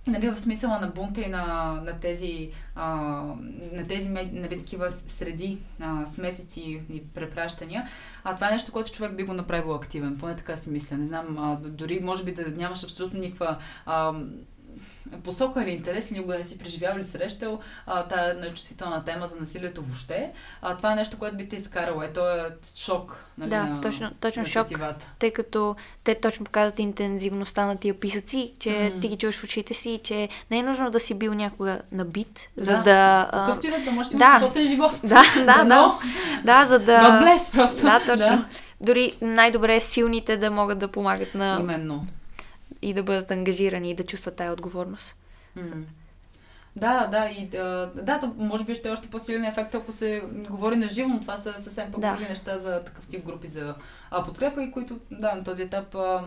[0.07, 2.87] нали, в смисъла на бунта и на, на тези, а,
[3.71, 7.87] на тези нали, такива среди, а, смесици и препращания.
[8.23, 10.17] А това е нещо, което човек би го направил активен.
[10.17, 10.97] Поне така си мисля.
[10.97, 14.13] Не знам, а, дори може би да нямаш абсолютно никаква а,
[15.23, 19.35] посока или интерес, или никога не си преживял или срещал а, тая чувствителна тема за
[19.35, 22.01] насилието въобще, а, това е нещо, което би те изкарало.
[22.01, 23.25] Е, то е шок.
[23.37, 24.67] Нали, да, на, точно, точно на шок,
[25.19, 29.01] тъй като те точно показват интензивността на тия писъци, че mm.
[29.01, 32.49] ти ги чуеш в очите си, че не е нужно да си бил някога набит,
[32.57, 32.63] да.
[32.63, 33.29] за да...
[33.33, 34.91] Какъвто и да, може да да живот.
[35.03, 35.99] Да, да, да.
[36.43, 37.19] Да, за да...
[37.21, 37.81] блес просто.
[37.81, 38.37] Да, точно.
[38.37, 38.45] Да.
[38.81, 41.57] Дори най-добре е силните да могат да помагат на...
[41.59, 42.07] Именно
[42.81, 45.15] и да бъдат ангажирани и да чувстват тая отговорност.
[45.57, 45.83] Mm-hmm.
[46.75, 50.23] Да, да, и да, да, то може би ще е още по-силен ефект, ако се
[50.49, 52.29] говори на живо, но това са съвсем по-други да.
[52.29, 53.75] неща за такъв тип групи за
[54.11, 56.23] а, подкрепа и които, да, на този етап а,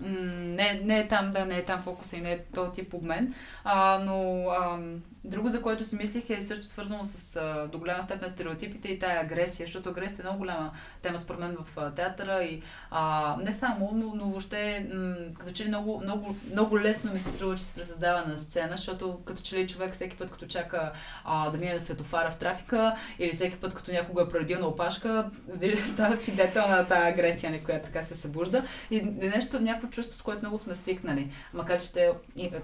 [0.00, 3.34] не, не е там, да, не е там фокуса и не е този тип обмен,
[3.64, 4.78] а, но а,
[5.26, 8.98] Друго, за което си мислих, е също свързано с а, до голяма степен стереотипите и
[8.98, 13.52] тая агресия, защото агресията е много голяма тема според мен в театъра и а, не
[13.52, 17.56] само, но, но въобще м- като че ли много, много, много лесно ми се струва,
[17.56, 20.92] че се пресъздава на сцена, защото като че ли човек всеки път, като чака
[21.24, 24.66] а, да мине на светофара в трафика или всеки път, като някога е проредил на
[24.66, 25.30] опашка,
[25.86, 28.64] става свидетел на тази агресия, която така се събужда.
[28.90, 31.30] И нещо, някакво чувство, с което много сме свикнали.
[31.54, 32.10] Макар, че те,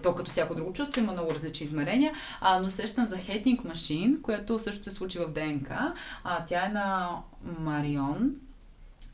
[0.03, 4.21] то като всяко друго чувство има много различни измерения, а, но сещам за Hating Machine,
[4.21, 5.95] което също се случи в ДНК.
[6.25, 7.17] А, тя е на
[7.59, 8.31] Марион,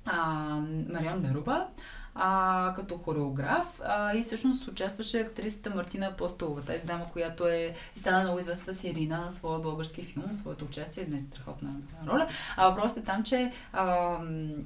[0.07, 0.25] а,
[0.93, 1.67] Марион Даруба
[2.21, 7.99] а, като хореограф а, и всъщност участваше актрисата Мартина Апостолова, тази дама, която е и
[7.99, 11.71] стана много известна с Ирина на своя български филм, своето участие, днес е страхотна
[12.07, 12.29] роля.
[12.57, 14.17] А въпросът е там, че а,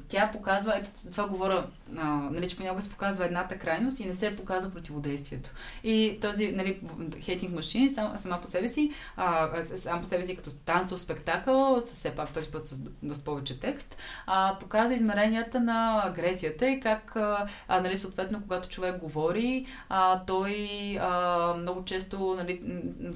[0.09, 4.07] тя показва, ето за това говоря, а, нали, че понякога се показва едната крайност и
[4.07, 5.51] не се показва противодействието.
[5.85, 10.37] И този, нали, Hating Machine сам, сама по себе си, а, сам по себе си
[10.37, 15.61] като танцов спектакъл, с все пак този път с доста повече текст, а, показва измеренията
[15.61, 17.17] на агресията и как
[17.69, 20.69] а, нали, съответно, когато човек говори, а, той
[21.01, 22.61] а, много често нали,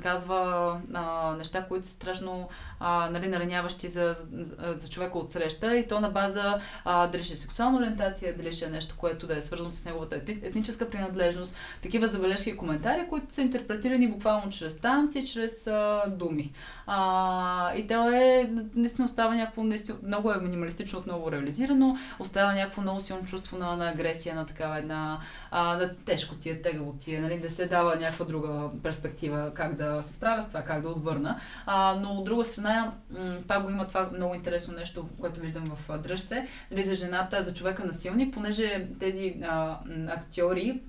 [0.03, 2.49] казва а, неща, които са страшно
[2.81, 7.23] а, нали, нараняващи за, за, за човека от среща и то на база а, дали
[7.23, 10.91] ще е сексуална ориентация, дали ще е нещо, което да е свързано с неговата етническа
[10.91, 11.57] принадлежност.
[11.83, 16.53] Такива забележки и коментари, които са интерпретирани буквално чрез танци, чрез а, думи.
[16.87, 22.83] А, и то е, наистина остава някакво, наистина, много е минималистично отново реализирано, остава някакво
[22.83, 26.93] много силно чувство на, на агресия, на такава една а, на тежко ти е, тегаво
[26.93, 30.63] ти е, нали, да се дава някаква друга перспектива как да се справя с това,
[30.63, 31.41] как да отвърна.
[31.67, 35.65] А, но от друга страна, м- пак го има това много интересно нещо, което виждам
[35.65, 40.81] в Дръж се, нали, за жената, за човека насилник, понеже тези а, актьори,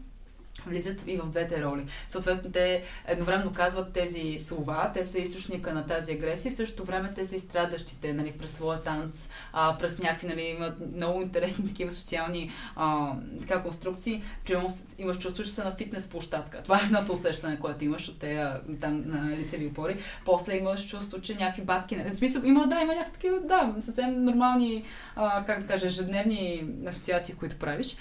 [0.65, 1.85] влизат и в двете роли.
[2.07, 7.13] Съответно, те едновременно казват тези слова, те са източника на тази агресия, в същото време
[7.15, 11.91] те са изстрадащите, нали, през своя танц, а, през някакви, нали, имат много интересни такива
[11.91, 14.23] социални а, така, конструкции.
[14.45, 16.63] Примерно имаш чувство, че са на фитнес площадка.
[16.63, 18.39] Това е едното усещане, което имаш от тези
[18.81, 19.97] там на лицеви опори.
[20.25, 23.75] После имаш чувство, че някакви батки, нали, в смисъл, има, да, има някакви такива, да,
[23.79, 24.83] съвсем нормални,
[25.15, 27.95] а, как да кажа, ежедневни асоциации, които правиш.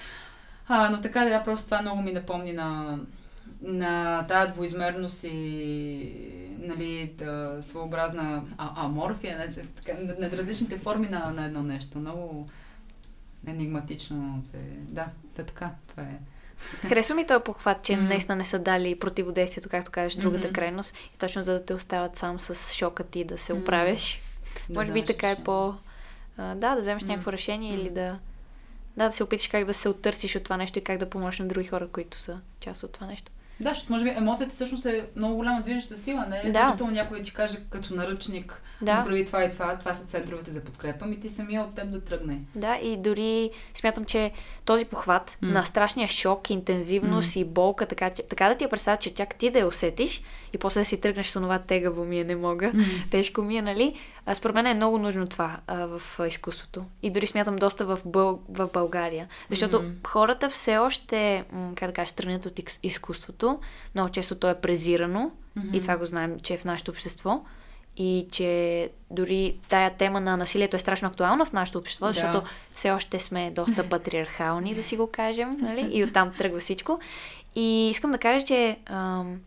[0.68, 2.98] А, но така да, просто това много ми напомни на,
[3.62, 6.12] на тази двоизмерност и
[6.59, 11.98] нали, да, своеобразна а, аморфия, на, на, на различните форми на, на едно нещо.
[11.98, 12.46] Много
[13.46, 14.59] енигматично се...
[14.79, 16.18] Да, да така, това е.
[16.88, 18.09] Харесва ми този похват, че mm-hmm.
[18.09, 20.52] наистина не са дали противодействието, както кажеш, другата mm-hmm.
[20.55, 20.96] крайност.
[21.14, 24.02] И точно за да те остават сам с шока ти да се оправяш.
[24.02, 24.76] Mm-hmm.
[24.76, 25.74] Може да би така е по...
[26.37, 27.09] А, да, да вземеш mm-hmm.
[27.09, 27.81] някакво решение mm-hmm.
[27.81, 28.18] или да
[28.97, 31.39] да, да се опиташ как да се оттърсиш от това нещо и как да помогнеш
[31.39, 33.33] на други хора, които са част от това нещо.
[33.61, 36.27] Да, защото може би емоцията всъщност е много голяма движеща сила.
[36.27, 36.67] Не е да.
[36.67, 38.95] защото някой ти каже като наръчник, да.
[38.95, 42.01] направи това и това, това са центровете за подкрепа, ми ти самия от теб да
[42.01, 42.41] тръгне.
[42.55, 44.33] Да, и дори смятам, че
[44.65, 45.53] този похват mm.
[45.53, 47.39] на страшния шок, интензивност mm.
[47.39, 50.23] и болка, така, че, така да ти я представя, че чак ти да я усетиш
[50.57, 52.85] и после да си тръгнеш с това тегаво ми е, не мога, mm.
[53.11, 53.95] тежко ми е, нали?
[54.27, 56.81] А, според мен е много нужно това а, в а, изкуството.
[57.03, 58.40] И дори смятам доста в, Бъл...
[58.49, 59.29] в България.
[59.51, 60.07] Защото mm-hmm.
[60.07, 63.61] хората все още, м- как да кажа, странят от изкуството.
[63.95, 65.31] Много често то е презирано.
[65.59, 65.77] Mm-hmm.
[65.77, 67.45] И това го знаем, че е в нашето общество.
[67.97, 72.49] И че дори тая тема на насилието е страшно актуална в нашето общество, защото да.
[72.75, 75.57] все още сме доста патриархални, да си го кажем.
[75.61, 75.88] Нали?
[75.99, 77.01] И оттам тръгва всичко.
[77.57, 78.79] И искам да кажа, че...
[78.87, 79.40] Ам,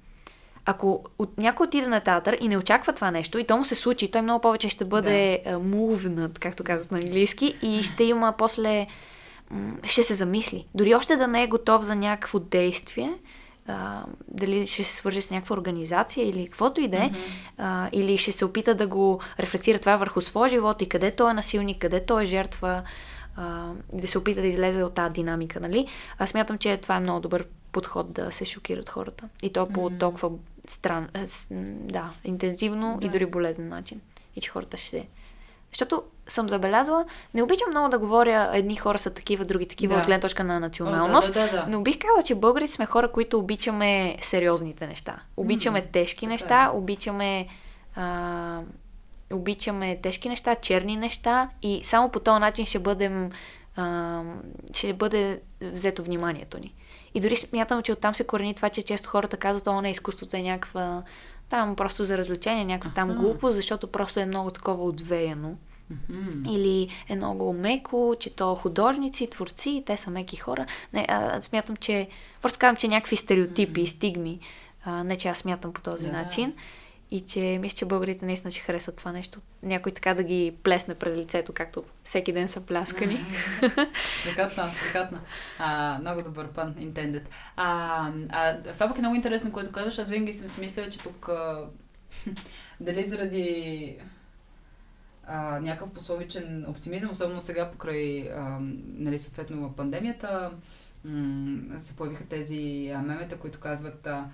[0.69, 3.75] ако от някой отиде на театър и не очаква това нещо, и то му се
[3.75, 5.51] случи, той много повече ще бъде да.
[5.51, 8.87] moved, както казват на английски, и ще има после...
[9.83, 10.65] ще се замисли.
[10.75, 13.13] Дори още да не е готов за някакво действие,
[13.67, 17.89] а, дали ще се свържи с някаква организация или каквото и да е, mm-hmm.
[17.91, 21.33] или ще се опита да го рефлектира това върху своя живот и къде той е
[21.33, 22.83] насилник, къде той е жертва,
[23.35, 25.87] а, да се опита да излезе от тази динамика, нали?
[26.17, 29.29] Аз смятам, че това е много добър подход да се шокират хората.
[29.43, 29.99] И то по mm-hmm.
[29.99, 30.29] толкова
[30.71, 31.07] стран,
[31.61, 33.07] да, интензивно да.
[33.07, 34.01] и дори болезнен начин.
[34.35, 35.07] И че хората ще се...
[35.71, 39.99] Защото съм забелязала, не обичам много да говоря едни хора са такива, други такива да.
[40.01, 41.65] от гледна точка на националност, О, да, да, да, да.
[41.69, 45.19] но бих казала, че българите сме хора, които обичаме сериозните неща.
[45.37, 45.91] Обичаме mm-hmm.
[45.91, 46.77] тежки така неща, е.
[46.77, 47.47] обичаме
[47.95, 48.61] а,
[49.33, 53.31] обичаме тежки неща, черни неща и само по този начин ще бъдем
[53.75, 54.23] а,
[54.73, 56.73] ще бъде взето вниманието ни.
[57.13, 60.37] И дори смятам, че оттам се корени това, че често хората казват, о, не, изкуството
[60.37, 61.03] е някаква
[61.49, 65.57] там просто за развлечение, някаква там глупост, защото просто е много такова отвеяно.
[65.93, 66.51] Mm-hmm.
[66.51, 70.65] Или е много меко, че то художници, творци, те са меки хора.
[70.93, 72.07] Не, а, смятам, че...
[72.41, 73.95] Просто казвам, че някакви стереотипи, mm-hmm.
[73.95, 74.39] стигми.
[74.85, 76.53] А, не, че аз смятам по този да, начин.
[77.11, 79.39] И че мисля, че българите наистина ще харесват това нещо.
[79.63, 83.25] Някой така да ги плесне пред лицето, както всеки ден са пляскани.
[84.25, 85.21] Декатна, декатна.
[85.99, 87.23] много добър пан, intended.
[87.55, 89.99] А, а, това пък е много интересно, което казваш.
[89.99, 91.65] Аз винаги съм си че пък а,
[92.79, 93.97] дали заради
[95.27, 98.59] а, някакъв пословичен оптимизъм, особено сега покрай а,
[98.93, 100.51] нали, съответно пандемията,
[101.05, 104.29] м- се появиха тези а, мемета, които казват а,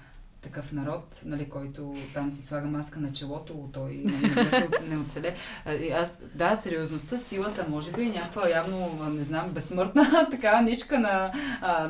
[0.45, 5.35] такъв народ, нали, който там си слага маска на челото, той нали, не оцеле.
[5.95, 11.31] Аз, да, сериозността, силата, може би е някаква явно, не знам, безсмъртна така нишка на,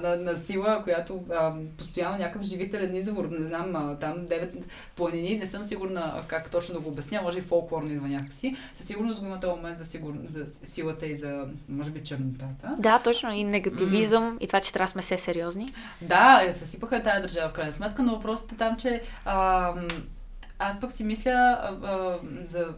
[0.01, 4.55] на, на сила, която а, постоянно някакъв живителен извор, не знам, а, там девет
[4.95, 8.55] планини, не съм сигурна как точно да го обясня, може и фолклорно идва някакси.
[8.73, 10.13] Със сигурност го има този момент за, сигур...
[10.27, 12.75] за силата и за, може би, чернотата.
[12.79, 14.43] Да, точно, и негативизъм, mm.
[14.43, 15.65] и това, че трябва да сме все сериозни.
[16.01, 19.73] Да, е, съсипаха тази държава в крайна сметка, но въпрос въпросът е там, че а,
[20.59, 22.73] аз пък си мисля а, а, за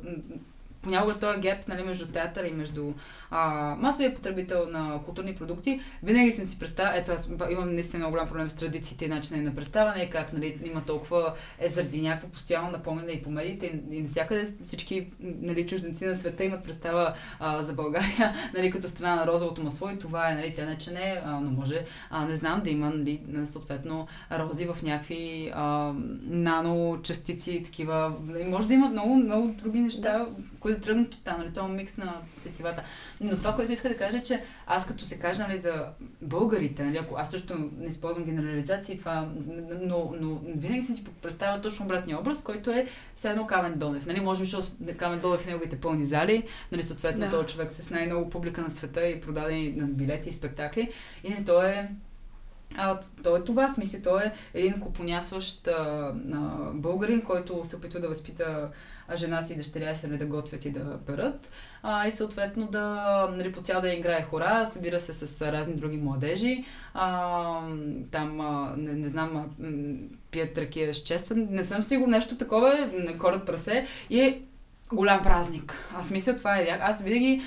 [0.87, 2.93] понякога този геп нали, между театъра и между
[3.31, 8.11] а, масовия потребител на културни продукти, винаги съм си представя, ето аз имам наистина много
[8.11, 12.27] голям проблем с традициите и начина на представяне, как нали, има толкова е заради някакво
[12.27, 17.61] постоянно напомнене и по медиите и, навсякъде всички нали, чужденци на света имат представа а,
[17.61, 20.91] за България нали, като страна на розовото масло и това е, нали, тя не че
[20.91, 25.93] не, а, но може, а, не знам, да има нали, съответно рози в някакви а,
[26.21, 30.27] наночастици, такива, нали, може да има много, много други неща, да.
[30.67, 32.83] Които тръгнат от там, нали, този микс на сетивата.
[33.21, 35.85] Но това, което иска да кажа, е, че аз като се кажа нали, за
[36.21, 39.29] българите, нали, ако аз също не използвам генерализации, това,
[39.81, 44.05] но, но винаги съм си представила точно обратния образ, който е все едно Камен Донев.
[44.05, 47.31] Нали, може би, защото Камен Донев в неговите пълни зали, нали, съответно да.
[47.31, 50.91] този човек с най-много публика на света и продадени на билети и спектакли.
[51.23, 51.89] И не, той е
[52.75, 55.71] а, то е това, смисъл, той е един купонясващ а,
[56.33, 56.39] а,
[56.73, 58.69] българин, който се опитва да възпита
[59.15, 61.51] жена си и дъщеря си нали, да готвят и да перат.
[61.83, 65.97] А, и съответно да нали, по цял да играе хора, събира се с разни други
[65.97, 66.65] младежи.
[66.93, 67.61] А,
[68.11, 69.65] там, а, не, не знам, а,
[70.31, 71.47] пият ракия с чесън.
[71.49, 73.85] Не съм сигурна нещо такова, е, корът прасе.
[74.09, 74.41] И е
[74.93, 75.73] голям празник.
[75.95, 76.79] Аз мисля, това е.
[76.81, 77.41] Аз винаги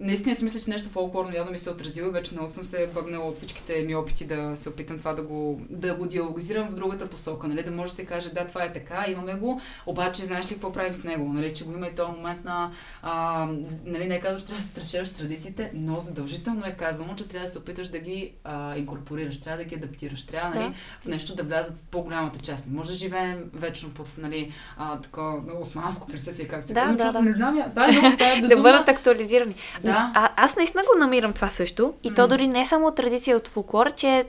[0.00, 2.64] наистина си мисля, че нещо фолклорно явно ми се е отразило и вече много съм
[2.64, 6.68] се бъгнала от всичките ми опити да се опитам това да го, да го диалогизирам
[6.68, 7.62] в другата посока, нали?
[7.62, 10.72] да може да се каже, да, това е така, имаме го, обаче знаеш ли какво
[10.72, 11.54] правим с него, нали?
[11.54, 12.70] че го има и този момент на,
[13.02, 13.46] а,
[13.84, 17.28] нали, не е казано, че трябва да се тречераш традициите, но задължително е казано, че
[17.28, 20.74] трябва да се опиташ да ги а, инкорпорираш, трябва да ги адаптираш, трябва нали, да.
[21.00, 22.66] в нещо да влязат в по-голямата част.
[22.66, 26.96] Не може да живеем вечно под нали, а, такова османско присъствие, както се да, казва,
[26.96, 27.22] да, да.
[27.22, 29.54] не знам, да, да, да бъдат актуализирани.
[29.82, 29.89] Да.
[29.96, 31.94] А, аз наистина го намирам това също.
[32.02, 32.16] И mm.
[32.16, 34.24] то дори не е само традиция от фулклор, че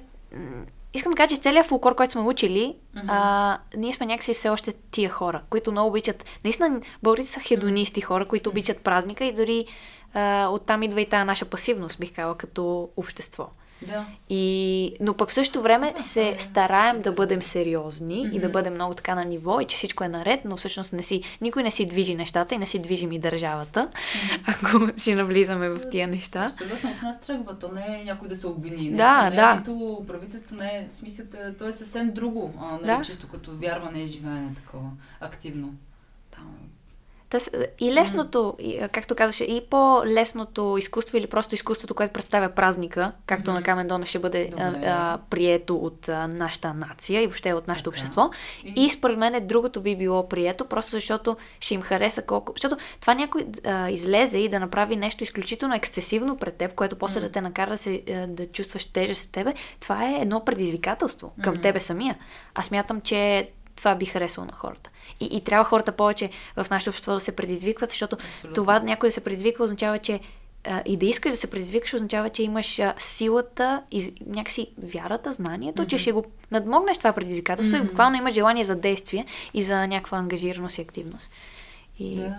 [0.93, 3.05] искам да кажа, че целият фулклор, който сме учили, mm-hmm.
[3.07, 6.26] а, ние сме някакси все още тия хора, които много обичат.
[6.43, 9.66] Наистина, българите са хедонисти хора, които обичат празника и дори
[10.14, 13.47] а, оттам идва и тази наша пасивност, бих казала, като общество.
[13.88, 14.05] Да.
[14.29, 18.36] И, но пък в същото време да, се стараем да бъдем сериозни mm-hmm.
[18.36, 21.03] и да бъдем много така на ниво и че всичко е наред, но всъщност не
[21.03, 24.89] си, никой не си движи нещата и не си движим и държавата, mm-hmm.
[24.91, 26.45] ако ще навлизаме в тия неща.
[26.45, 27.59] Абсолютно от нас тръгва.
[27.59, 28.91] То не е някой да се обвини.
[28.91, 29.55] Да, не, да.
[29.55, 31.25] Нито правителство не е, смисъл,
[31.59, 32.53] то е съвсем друго.
[32.59, 33.01] А, нали, да.
[33.01, 35.73] Чисто като вярване и живеене такова активно.
[37.32, 38.57] Тоест, и лесното,
[38.91, 43.53] както казваше, и по-лесното изкуство или просто изкуството, което представя празника, както mm-hmm.
[43.53, 47.67] на Камен Донев ще бъде а, а, прието от а, нашата нация и въобще от
[47.67, 48.29] нашето общество.
[48.63, 48.86] И...
[48.86, 52.53] и според мен е другото би било прието, просто защото ще им хареса колко...
[52.55, 57.19] Защото това някой а, излезе и да направи нещо изключително ексцесивно пред теб, което после
[57.19, 57.23] mm-hmm.
[57.23, 61.32] да те накара да, се, а, да чувстваш тежест с тебе, това е едно предизвикателство
[61.43, 61.61] към mm-hmm.
[61.61, 62.17] тебе самия.
[62.55, 63.49] Аз мятам, че
[63.82, 64.89] това би харесало на хората.
[65.19, 68.53] И, и трябва хората повече в нашето общество да се предизвикват, защото Абсолютно.
[68.53, 70.19] това някой да се предизвиква означава, че
[70.63, 75.32] а, и да искаш да се предизвикаш означава, че имаш а, силата и някакси вярата,
[75.32, 75.88] знанието, mm-hmm.
[75.88, 77.84] че ще го надмогнеш това предизвикателство mm-hmm.
[77.84, 81.29] и буквално имаш желание за действие и за някаква ангажираност и активност.
[81.99, 82.15] И...
[82.15, 82.38] Да.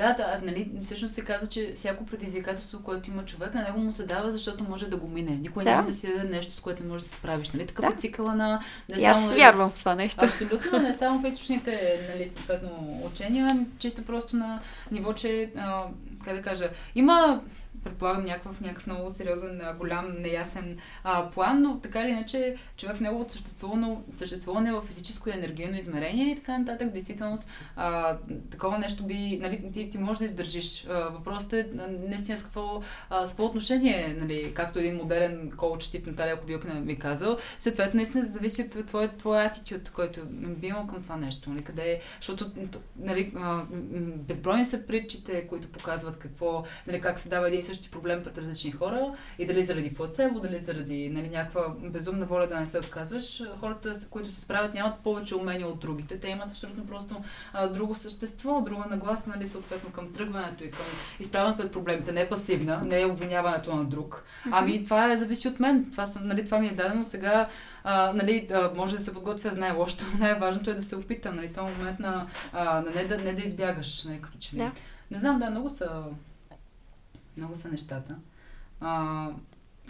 [0.00, 3.92] Да, да, нали, всъщност се казва, че всяко предизвикателство, което има човек, на него му
[3.92, 5.30] се дава, защото може да го мине.
[5.30, 5.70] Никой да.
[5.70, 7.50] няма да си даде нещо, с което не може да се справиш.
[7.50, 7.66] Нали?
[7.66, 7.92] Такъв да.
[7.94, 8.60] е цикъла на...
[8.88, 10.24] Не само, аз нали, вярвам в това нещо.
[10.24, 15.84] Абсолютно, не само в източните, нали, съответно, учения, чисто просто на ниво, че, а,
[16.24, 17.40] как да кажа, има
[17.84, 23.00] предполагам, някакъв, някакъв много сериозен, голям, неясен а, план, но така или иначе човек в
[23.00, 27.36] неговото съществуване, съществуване в физическо и енергийно измерение и така нататък, действително
[27.76, 28.16] а,
[28.50, 30.86] такова нещо би, нали, ти, ти можеш да издържиш.
[30.88, 31.68] Въпросът е
[32.08, 32.82] наистина с какво,
[33.24, 38.24] с какво отношение, нали, както един модерен коуч тип Наталия Кобилка ми казал, съответно наистина
[38.24, 41.50] зависи от твоя, твоя атитюд, който би имал към това нещо.
[41.50, 42.50] Нали, къде защото
[42.96, 43.32] нали,
[44.28, 48.70] безбройни са притчите, които показват какво, нали, как се дава един същи проблем пред различни
[48.70, 53.42] хора и дали заради плацебо, дали заради нали, някаква безумна воля да не се отказваш.
[53.60, 56.20] Хората, които се справят, нямат повече умения от другите.
[56.20, 57.16] Те имат абсолютно просто
[57.52, 60.86] а, друго същество, друга нагласа, нали, съответно към тръгването и към
[61.20, 62.12] изправянето пред проблемите.
[62.12, 64.24] Не е пасивна, не е обвиняването на друг.
[64.50, 65.90] Ами това е зависи от мен.
[65.90, 67.48] Това, съм, нали, това ми е дадено сега.
[67.84, 69.96] А, нали, а, може да се подготвя, знае лошо.
[70.18, 71.36] Най-важното е да се опитам.
[71.36, 74.04] Нали, този момент на, а, на не, да, не да избягаш.
[74.04, 74.58] Нали, като че ли.
[74.58, 74.72] Да.
[75.10, 76.02] Не знам, да, много са,
[77.36, 78.16] много са нещата.
[78.80, 79.26] А,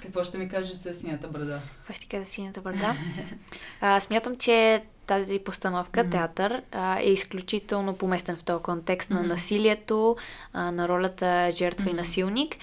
[0.03, 1.61] какво ще ми кажеш за синята брада?
[1.77, 2.95] Какво ще кажа за синята брада?
[3.81, 6.11] а, смятам, че тази постановка, mm-hmm.
[6.11, 9.15] театър, а, е изключително поместен в този контекст mm-hmm.
[9.15, 10.17] на насилието,
[10.53, 11.91] а, на ролята жертва mm-hmm.
[11.91, 12.57] и насилник.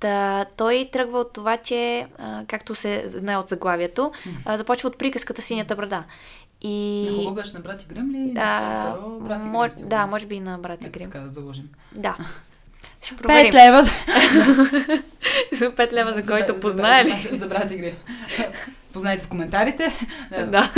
[0.00, 4.12] Та, той тръгва от това, че, а, както се знае от заглавието,
[4.44, 6.04] а, започва от приказката Синята брада.
[6.60, 7.06] И...
[7.10, 8.32] На кого беше на брати Грим ли?
[8.32, 9.70] Да, брати Грим, мож...
[9.74, 11.10] да, може би на брати Грим.
[11.10, 11.70] Така да заложим.
[11.96, 12.16] Да.
[13.02, 13.50] Ще проверим.
[13.50, 13.82] Пет лева.
[15.52, 17.28] за пет лева, за, който познае ли?
[17.30, 17.96] За, за брати Грим.
[18.92, 19.92] Познайте в коментарите.
[20.46, 20.70] Да.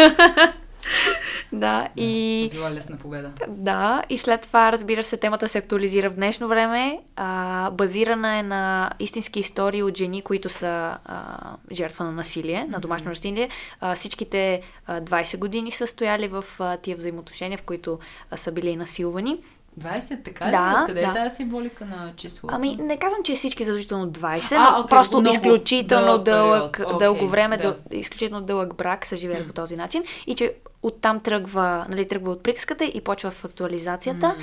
[1.52, 2.50] да, и...
[2.52, 3.30] Била лесна победа.
[3.48, 6.98] Да, и след това, разбира се, темата се актуализира в днешно време.
[7.16, 11.38] А, базирана е на истински истории от жени, които са а,
[11.72, 13.48] жертва на насилие, на домашно насилие.
[13.80, 17.98] А, всичките а, 20 години са стояли в а, тия взаимоотношения, в които
[18.30, 19.38] а, са били насилвани.
[19.80, 20.80] 20, така да, ли?
[20.80, 21.06] Откъде да.
[21.06, 22.48] е тази символика на число?
[22.52, 26.76] Ами, не казвам, че е всички задължително 20, а, но okay, просто много изключително дълъг,
[26.76, 27.62] okay, дълго време, да.
[27.62, 29.46] дъл, изключително дълъг брак са живели mm.
[29.46, 34.26] по този начин и че оттам тръгва, нали, тръгва от приказката и почва в актуализацията.
[34.26, 34.42] Mm.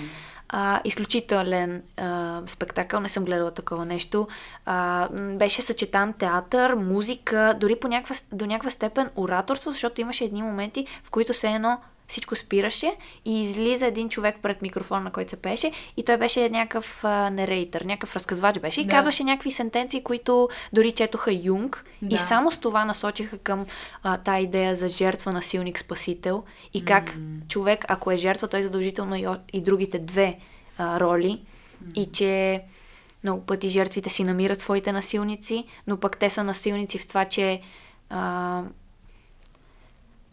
[0.54, 4.28] А, изключителен а, спектакъл, не съм гледала такова нещо.
[4.66, 5.08] А,
[5.38, 10.88] беше съчетан театър, музика, дори по някаква, до някаква степен ораторство, защото имаше едни моменти,
[11.04, 11.78] в които се едно
[12.12, 12.96] всичко спираше
[13.26, 17.82] и излиза един човек пред микрофона, на който се пеше и той беше някакъв нерейтър,
[17.82, 18.92] някакъв разказвач беше и да.
[18.92, 22.16] казваше някакви сентенции, които дори четоха Юнг да.
[22.16, 23.66] и само с това насочиха към
[24.04, 26.44] а, тая идея за жертва, насилник, спасител
[26.74, 27.48] и как mm.
[27.48, 30.38] човек, ако е жертва, той задължително и, и другите две
[30.78, 31.42] а, роли
[31.84, 31.94] mm.
[31.94, 32.64] и че
[33.24, 37.62] много пъти жертвите си намират своите насилници, но пък те са насилници в това, че
[38.10, 38.64] а,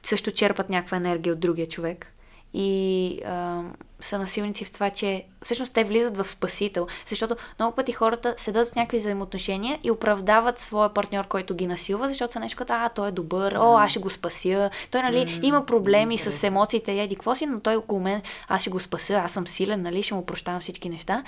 [0.03, 2.13] също черпат някаква енергия от другия човек.
[2.55, 3.63] И а,
[4.01, 6.87] са насилници в това, че всъщност те влизат в спасител.
[7.07, 12.09] Защото много пъти хората седат в някакви взаимоотношения и оправдават своя партньор, който ги насилва,
[12.09, 14.71] защото са нещо като, а, той е добър, о, аз ще го спася.
[14.91, 15.45] Той, нали, mm-hmm.
[15.45, 16.31] има проблеми mm-hmm.
[16.31, 19.47] с емоциите, еди какво си, но той около мен, аз ще го спася, аз съм
[19.47, 21.25] силен, нали, ще му прощавам всички неща.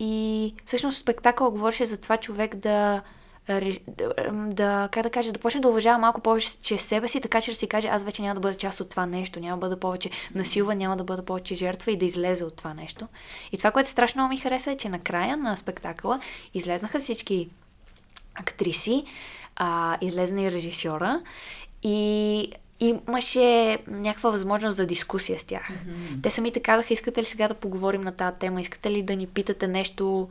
[0.00, 3.02] И всъщност спектакъл говореше за това човек да
[4.32, 7.56] да, как да кажа, да почне да уважава малко повече себе си, така че да
[7.56, 10.10] си каже, аз вече няма да бъда част от това нещо, няма да бъда повече
[10.34, 13.06] насилва, няма да бъда повече жертва и да излезе от това нещо.
[13.52, 16.20] И това, което страшно много ми хареса е, че накрая на спектакъла
[16.54, 17.48] излезнаха всички
[18.34, 19.04] актриси,
[19.56, 21.20] а, излезна и режисьора
[21.82, 25.68] и имаше някаква възможност за дискусия с тях.
[25.68, 26.22] Mm-hmm.
[26.22, 29.26] Те самите казаха, искате ли сега да поговорим на тази тема, искате ли да ни
[29.26, 30.28] питате нещо,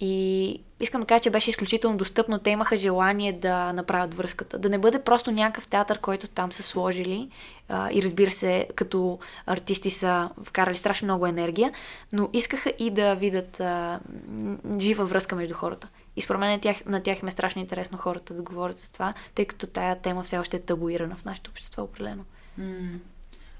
[0.00, 2.38] и искам да кажа, че беше изключително достъпно.
[2.38, 4.58] Те имаха желание да направят връзката.
[4.58, 7.28] Да не бъде просто някакъв театър, който там са сложили.
[7.68, 11.72] А, и разбира се, като артисти са вкарали страшно много енергия,
[12.12, 14.00] но искаха и да видят а,
[14.78, 15.88] жива връзка между хората.
[16.16, 18.92] И според мен на тях, на тях им е страшно интересно хората да говорят за
[18.92, 22.24] това, тъй като тая тема все още е табуирана в нашето общество, определено.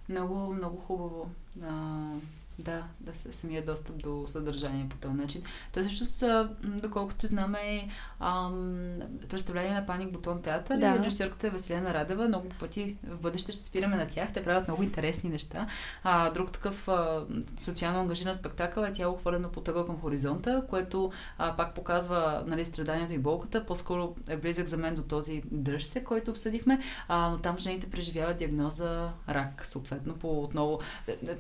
[0.09, 1.31] Много, много хубаво.
[1.61, 2.19] Uh
[2.59, 5.43] да, да се самия достъп до съдържание по този начин.
[5.73, 7.89] Та също са, доколкото знаме,
[8.21, 8.99] ам,
[9.29, 10.87] представление на Паник Бутон театър да.
[10.87, 12.29] и режисерката е Веселена Радева.
[12.29, 14.33] Много пъти в бъдеще ще спираме на тях.
[14.33, 15.67] Те правят много интересни неща.
[16.03, 17.27] А, друг такъв а,
[17.61, 22.65] социално ангажиран спектакъл е тяло хвърлено по тъгъл към хоризонта, което а, пак показва нали,
[22.65, 23.67] страданието и болката.
[23.67, 27.91] По-скоро е близък за мен до този дръж се, който обсъдихме, а, но там жените
[27.91, 30.81] преживяват диагноза рак, съответно, по отново.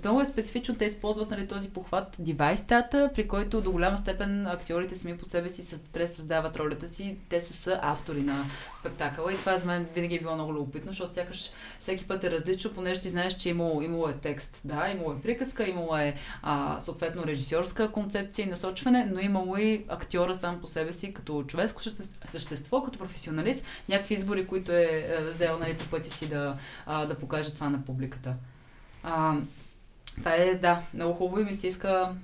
[0.04, 4.96] Много е специфично тези използват нали, този похват девайстата, при който до голяма степен актьорите
[4.96, 7.16] сами по себе си пресъздават ролята си.
[7.28, 8.44] Те са, са автори на
[8.74, 11.50] спектакъла и това за мен винаги е било много любопитно, защото сякаш
[11.80, 15.20] всеки път е различно, понеже ти знаеш, че имало, имало е текст, да, имало е
[15.20, 20.66] приказка, имало е а, съответно режисьорска концепция и насочване, но имало и актьора сам по
[20.66, 21.82] себе си като човешко
[22.26, 27.06] същество, като професионалист, някакви избори, които е, е взел нали, по пъти си да, а,
[27.06, 28.34] да покаже това на публиката.
[29.02, 29.36] А,
[30.16, 32.14] това е, да, много хубаво и ми се иска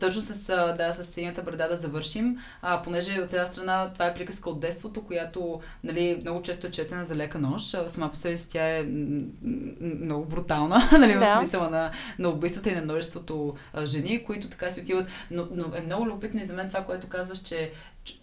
[0.00, 0.46] точно с,
[0.78, 4.60] да, с синята брада да завършим, а, понеже от една страна това е приказка от
[4.60, 7.62] детството, която нали, много често е четена за лека нож.
[7.86, 8.82] Сама по себе си тя е
[9.80, 11.20] много брутална, нали, да.
[11.20, 15.06] в смисъла на, на убийствата и на множеството а, жени, които така си отиват.
[15.30, 17.72] Но, но е много любопитно и за мен това, което казваш, че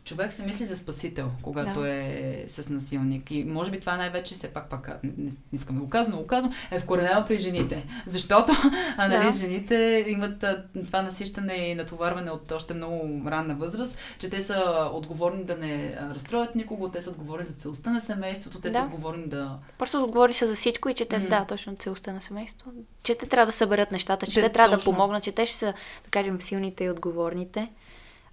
[0.03, 1.89] човек се мисли за спасител, когато да.
[1.89, 3.31] е с насилник.
[3.31, 6.21] И може би това най-вече, все пак, пак не, не искам да го казвам, но
[6.21, 7.87] го казвам, е вкоренено при жените.
[8.05, 8.53] Защото
[8.97, 9.31] а, нали, да.
[9.31, 14.89] жените имат а, това насищане и натоварване от още много ранна възраст, че те са
[14.93, 18.77] отговорни да не разстроят никого, те са отговорни за целостта на семейството, те да.
[18.77, 19.57] са отговорни да...
[19.77, 21.29] Просто отговорни са за всичко и че те, mm.
[21.29, 22.71] да, точно целостта на семейството.
[23.03, 24.91] Че те трябва да съберат нещата, че те, те трябва точно.
[24.91, 25.65] да помогнат, че те ще са,
[26.03, 27.69] да кажем, силните и отговорните.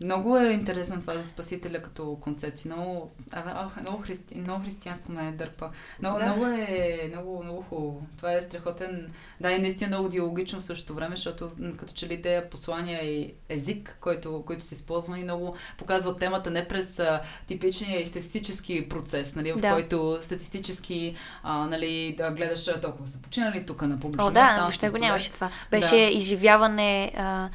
[0.04, 2.74] Много е интересно това за Спасителя като концепция.
[2.74, 5.70] Много, а, много, христи, много християнско ме е дърпа.
[6.00, 6.24] Много, да.
[6.24, 8.06] много е много, много хубаво.
[8.16, 9.12] Това е страхотен.
[9.40, 13.34] Да, и наистина много диалогично в същото време, защото като че ли те послания и
[13.48, 19.34] език, който, който се използва и много показва темата не през а, типичния статистически процес,
[19.34, 19.72] нали, в да.
[19.72, 24.28] който статистически а, нали, да гледаш толкова са починали тук на публично.
[24.28, 25.50] О, да, въобще го нямаше това.
[25.70, 26.02] Беше да.
[26.02, 27.12] изживяване.
[27.16, 27.48] А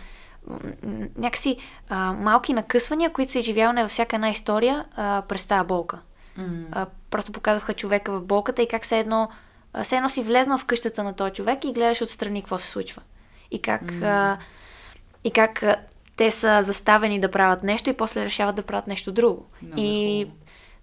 [1.18, 1.58] някакси
[1.90, 6.00] а, малки накъсвания, които са изживяване във всяка една история а, през тази болка.
[6.40, 6.64] Mm.
[6.72, 9.30] А, просто показваха човека в болката и как се едно,
[9.84, 13.02] все едно си влезнал в къщата на този човек и гледаш отстрани какво се случва.
[13.52, 14.04] И как, mm.
[14.04, 14.38] а,
[15.24, 15.76] и как а,
[16.18, 19.46] те са заставени да правят нещо и после решават да правят нещо друго.
[19.62, 20.38] Много и хубаво.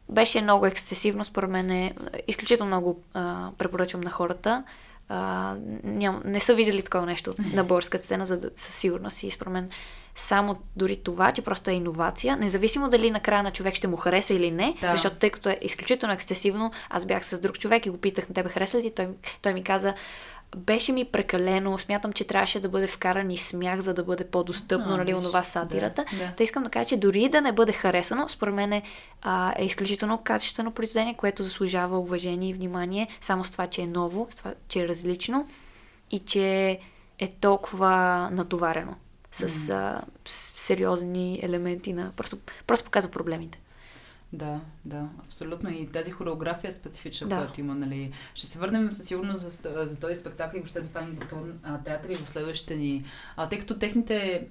[0.09, 1.95] беше много ексцесивно, според мен е
[2.29, 4.65] изключително много а, препоръчвам на хората
[5.09, 9.53] а, ням, не са виждали такова нещо на българска сцена за, със сигурност и според
[9.53, 9.71] мен
[10.15, 14.35] само дори това, че просто е иновация, независимо дали накрая на човек ще му хареса
[14.35, 14.93] или не, да.
[14.93, 18.35] защото тъй като е изключително ексцесивно, аз бях с друг човек и го питах на
[18.35, 19.09] тебе хареса ли ти, той,
[19.43, 19.95] той ми каза,
[20.57, 21.79] беше ми прекалено.
[21.79, 25.43] Смятам, че трябваше да бъде вкаран и смях, за да бъде по-достъпно, а, нали, онова
[25.43, 26.05] сатирата.
[26.11, 26.33] Да, да.
[26.37, 28.83] Та искам да кажа, че дори да не бъде харесано, според мен е,
[29.23, 33.87] а, е изключително качествено произведение, което заслужава уважение и внимание, само с това, че е
[33.87, 35.49] ново, с това, че е различно
[36.11, 36.79] и че
[37.19, 38.95] е толкова натоварено
[39.33, 39.75] с, mm.
[39.75, 42.13] а, с сериозни елементи на...
[42.17, 43.59] Просто, просто показва проблемите.
[44.35, 45.70] Да, да, абсолютно.
[45.70, 47.37] И тази хореография е специфична, да.
[47.37, 48.12] която има, нали.
[48.35, 52.24] Ще се върнем със сигурност за, за този спектакъл и въобще за Пани Бутон театър
[52.24, 53.05] в следващите ни.
[53.37, 54.49] А, тъй като техните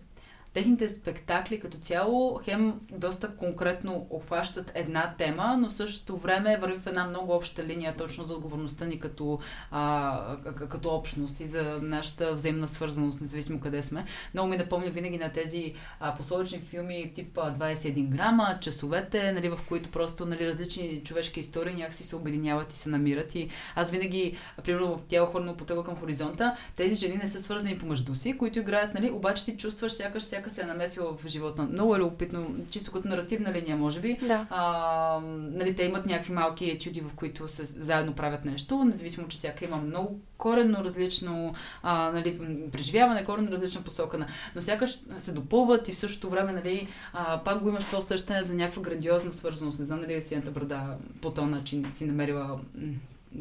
[0.54, 6.80] техните спектакли като цяло хем доста конкретно обхващат една тема, но в същото време върви
[6.80, 9.40] в една много обща линия точно за отговорността ни като,
[9.72, 10.38] а,
[10.70, 14.06] като общност и за нашата взаимна свързаност, независимо къде сме.
[14.34, 19.60] Много ми напомня винаги на тези а, пословични филми тип 21 грама, часовете, нали, в
[19.68, 23.36] които просто нали, различни човешки истории някакси се обединяват и се намират.
[23.36, 27.78] И аз винаги, примерно в тяло хвърно потъга към хоризонта, тези жени не са свързани
[27.78, 31.64] помежду си, които играят, нали, обаче ти чувстваш сякаш всяка се е намесила в живота.
[31.64, 34.18] Много е любопитно, чисто като наративна линия, може би.
[34.22, 34.48] Да.
[34.50, 39.38] А, нали, те имат някакви малки етюди, в които се, заедно правят нещо, независимо, че
[39.38, 42.40] всяка има много коренно различно а, нали,
[42.72, 44.26] преживяване, коренно различна посока.
[44.56, 48.44] Но сякаш се допълват и в същото време нали, а, пак го имаш това усещане
[48.44, 49.80] за някаква грандиозна свързаност.
[49.80, 52.60] Не знам дали сината брада по този начин си намерила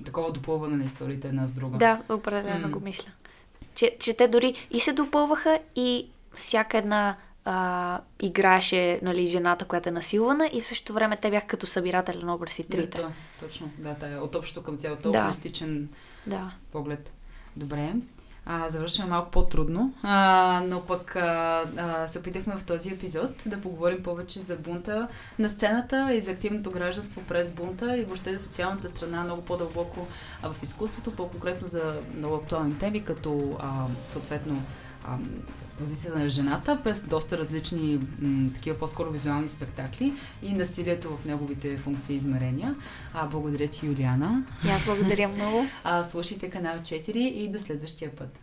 [0.05, 1.79] такова допълване на историите една с друга.
[1.79, 2.71] Да, определено mm.
[2.71, 3.11] го мисля.
[3.75, 9.89] Че, че те дори и се допълваха и всяка една а, играеше нали, жената, която
[9.89, 13.03] е насилвана и в същото време те бяха като събирателен образ и трите.
[13.03, 13.11] Да,
[13.41, 13.71] точно.
[13.79, 15.23] Да, тая, от общо към цялото да.
[15.23, 15.89] холистичен
[16.27, 16.51] да.
[16.73, 17.11] поглед.
[17.57, 17.93] Добре.
[18.47, 23.61] А, завършваме малко по-трудно, а, но пък а, а, се опитахме в този епизод да
[23.61, 25.09] поговорим повече за бунта
[25.39, 30.07] на сцената и за активното гражданство през бунта и въобще за социалната страна много по-дълбоко
[30.43, 34.63] а, в изкуството, по-конкретно за много актуални теми, като а, съответно
[35.79, 40.13] позицията на жената, през доста различни м, такива по-скоро визуални спектакли
[40.43, 42.75] и насилието в неговите функции и измерения.
[43.15, 44.43] А, благодаря ти, Юлиана.
[44.67, 45.67] И аз благодаря много.
[45.85, 48.39] А, слушайте канал 4 и до следващия път.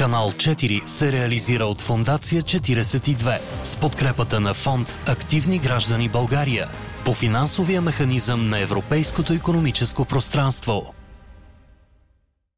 [0.00, 6.68] Канал 4 се реализира от Фондация 42 с подкрепата на фонд Активни граждани България
[7.04, 10.94] по финансовия механизъм на Европейското економическо пространство.